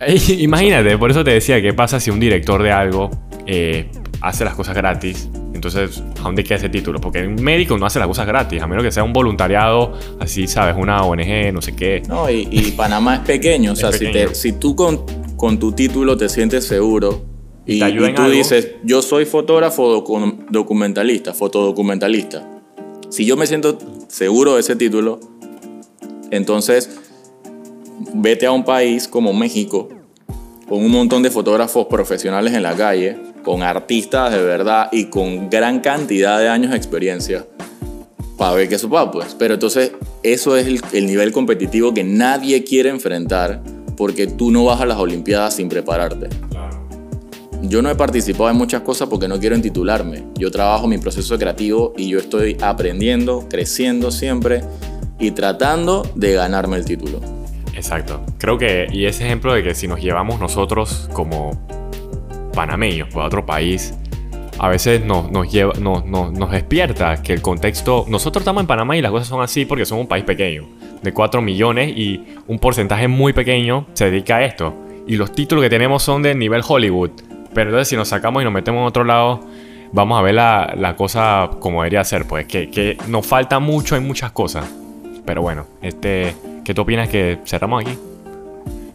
Imagínate, 0.38 0.96
por 0.98 1.10
eso 1.10 1.22
te 1.24 1.30
decía, 1.32 1.60
¿qué 1.60 1.72
pasa 1.72 2.00
si 2.00 2.10
un 2.10 2.20
director 2.20 2.62
de 2.62 2.72
algo 2.72 3.10
eh, 3.46 3.86
hace 4.20 4.44
las 4.44 4.54
cosas 4.54 4.74
gratis? 4.76 5.28
Entonces, 5.54 6.02
¿a 6.20 6.22
dónde 6.22 6.42
queda 6.42 6.56
ese 6.56 6.70
título? 6.70 7.00
Porque 7.00 7.26
un 7.26 7.34
médico 7.42 7.76
no 7.76 7.84
hace 7.84 7.98
las 7.98 8.08
cosas 8.08 8.26
gratis, 8.26 8.62
a 8.62 8.66
menos 8.66 8.82
que 8.82 8.90
sea 8.90 9.04
un 9.04 9.12
voluntariado, 9.12 9.92
así, 10.18 10.46
¿sabes? 10.46 10.74
Una 10.78 11.02
ONG, 11.04 11.52
no 11.52 11.60
sé 11.60 11.76
qué. 11.76 12.02
No, 12.08 12.30
y, 12.30 12.48
y 12.50 12.70
Panamá 12.70 13.16
es 13.16 13.20
pequeño. 13.20 13.72
O 13.72 13.76
sea, 13.76 13.90
Es 13.90 13.98
si, 13.98 14.06
pequeño. 14.06 14.28
te- 14.28 14.34
si 14.34 14.52
tú 14.52 14.74
con, 14.74 15.04
con 15.36 15.58
tu 15.58 15.72
título 15.72 16.16
te 16.16 16.30
sientes 16.30 16.66
seguro 16.66 17.22
Y 17.66 17.74
y, 17.74 17.84
y 17.84 18.14
tú 18.14 18.22
algo. 18.22 18.30
dices, 18.30 18.70
yo 18.84 19.02
soy 19.02 19.26
fotógrafo 19.26 20.02
docu- 20.02 20.46
documentalista, 20.50 21.34
fotodocumentalista. 21.34 22.48
Si 23.10 23.26
yo 23.26 23.36
me 23.36 23.46
siento 23.46 23.76
seguro 24.08 24.54
de 24.54 24.60
ese 24.60 24.76
título, 24.76 25.20
entonces 26.30 26.98
vete 28.14 28.46
a 28.46 28.52
un 28.52 28.64
país 28.64 29.06
como 29.06 29.32
México, 29.32 29.88
con 30.68 30.84
un 30.84 30.90
montón 30.90 31.22
de 31.22 31.30
fotógrafos 31.30 31.86
profesionales 31.86 32.54
en 32.54 32.62
la 32.62 32.74
calle, 32.74 33.18
con 33.44 33.62
artistas 33.62 34.32
de 34.32 34.42
verdad 34.42 34.88
y 34.92 35.06
con 35.06 35.50
gran 35.50 35.80
cantidad 35.80 36.38
de 36.38 36.48
años 36.48 36.70
de 36.70 36.76
experiencia 36.76 37.46
para 38.36 38.54
ver 38.54 38.68
qué 38.70 38.78
sopa, 38.78 39.10
pues. 39.10 39.36
Pero 39.38 39.54
entonces, 39.54 39.92
eso 40.22 40.56
es 40.56 40.66
el, 40.66 40.80
el 40.92 41.06
nivel 41.06 41.30
competitivo 41.30 41.92
que 41.92 42.04
nadie 42.04 42.64
quiere 42.64 42.88
enfrentar 42.88 43.62
porque 43.98 44.26
tú 44.26 44.50
no 44.50 44.64
vas 44.64 44.80
a 44.80 44.86
las 44.86 44.96
Olimpiadas 44.98 45.56
sin 45.56 45.68
prepararte. 45.68 46.28
Yo 47.62 47.82
no 47.82 47.90
he 47.90 47.94
participado 47.94 48.48
en 48.48 48.56
muchas 48.56 48.80
cosas 48.80 49.08
porque 49.08 49.28
no 49.28 49.38
quiero 49.38 49.54
intitularme. 49.54 50.24
Yo 50.38 50.50
trabajo 50.50 50.88
mi 50.88 50.96
proceso 50.96 51.38
creativo 51.38 51.92
y 51.98 52.08
yo 52.08 52.18
estoy 52.18 52.56
aprendiendo, 52.62 53.46
creciendo 53.50 54.10
siempre 54.10 54.64
y 55.18 55.32
tratando 55.32 56.10
de 56.14 56.32
ganarme 56.32 56.78
el 56.78 56.86
título. 56.86 57.39
Exacto. 57.74 58.24
Creo 58.38 58.58
que, 58.58 58.86
y 58.90 59.06
ese 59.06 59.24
ejemplo 59.24 59.54
de 59.54 59.62
que 59.62 59.74
si 59.74 59.88
nos 59.88 60.00
llevamos 60.00 60.40
nosotros 60.40 61.08
como 61.12 61.50
panameños 62.52 63.08
pues, 63.12 63.22
a 63.22 63.26
otro 63.26 63.46
país, 63.46 63.94
a 64.58 64.68
veces 64.68 65.02
nos, 65.04 65.30
nos, 65.30 66.50
despierta 66.50 67.22
que 67.22 67.32
el 67.32 67.40
contexto... 67.40 68.04
Nosotros 68.08 68.42
estamos 68.42 68.60
en 68.60 68.66
Panamá 68.66 68.94
y 68.96 69.00
las 69.00 69.10
cosas 69.10 69.28
son 69.28 69.40
así 69.40 69.64
porque 69.64 69.86
somos 69.86 70.02
un 70.02 70.08
país 70.08 70.24
pequeño, 70.24 70.68
de 71.00 71.14
4 71.14 71.40
millones 71.40 71.96
y 71.96 72.26
un 72.46 72.58
porcentaje 72.58 73.08
muy 73.08 73.32
pequeño 73.32 73.86
se 73.94 74.10
dedica 74.10 74.36
a 74.36 74.44
esto. 74.44 74.74
Y 75.06 75.16
los 75.16 75.32
títulos 75.32 75.64
que 75.64 75.70
tenemos 75.70 76.02
son 76.02 76.22
de 76.22 76.34
nivel 76.34 76.60
Hollywood. 76.66 77.10
Pero 77.54 77.70
entonces 77.70 77.88
si 77.88 77.96
nos 77.96 78.08
sacamos 78.08 78.42
y 78.42 78.44
nos 78.44 78.52
metemos 78.52 78.80
en 78.82 78.86
otro 78.86 79.04
lado, 79.04 79.40
vamos 79.92 80.18
a 80.18 80.22
ver 80.22 80.34
la, 80.34 80.74
la 80.76 80.94
cosa 80.94 81.48
como 81.58 81.80
debería 81.80 82.04
ser. 82.04 82.26
Pues 82.26 82.46
que, 82.46 82.70
que 82.70 82.98
nos 83.08 83.26
falta 83.26 83.60
mucho 83.60 83.96
en 83.96 84.06
muchas 84.06 84.30
cosas. 84.32 84.70
Pero 85.24 85.40
bueno, 85.40 85.66
este, 85.80 86.34
¿qué 86.64 86.74
tú 86.74 86.82
opinas 86.82 87.08
que 87.08 87.38
cerramos 87.44 87.82
aquí? 87.82 87.98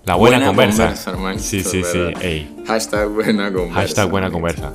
La 0.06 0.15
buena, 0.15 0.45
conversa. 0.47 0.93
hermano. 1.08 1.39
Sí, 1.39 1.63
sí, 1.63 1.84
sí. 1.84 1.99
Ey. 2.21 2.63
Hashtag 2.67 3.10
buena 3.10 3.51
conversa. 3.51 3.82
Hashtag 3.82 4.10
buena 4.10 4.30
conversa. 4.30 4.73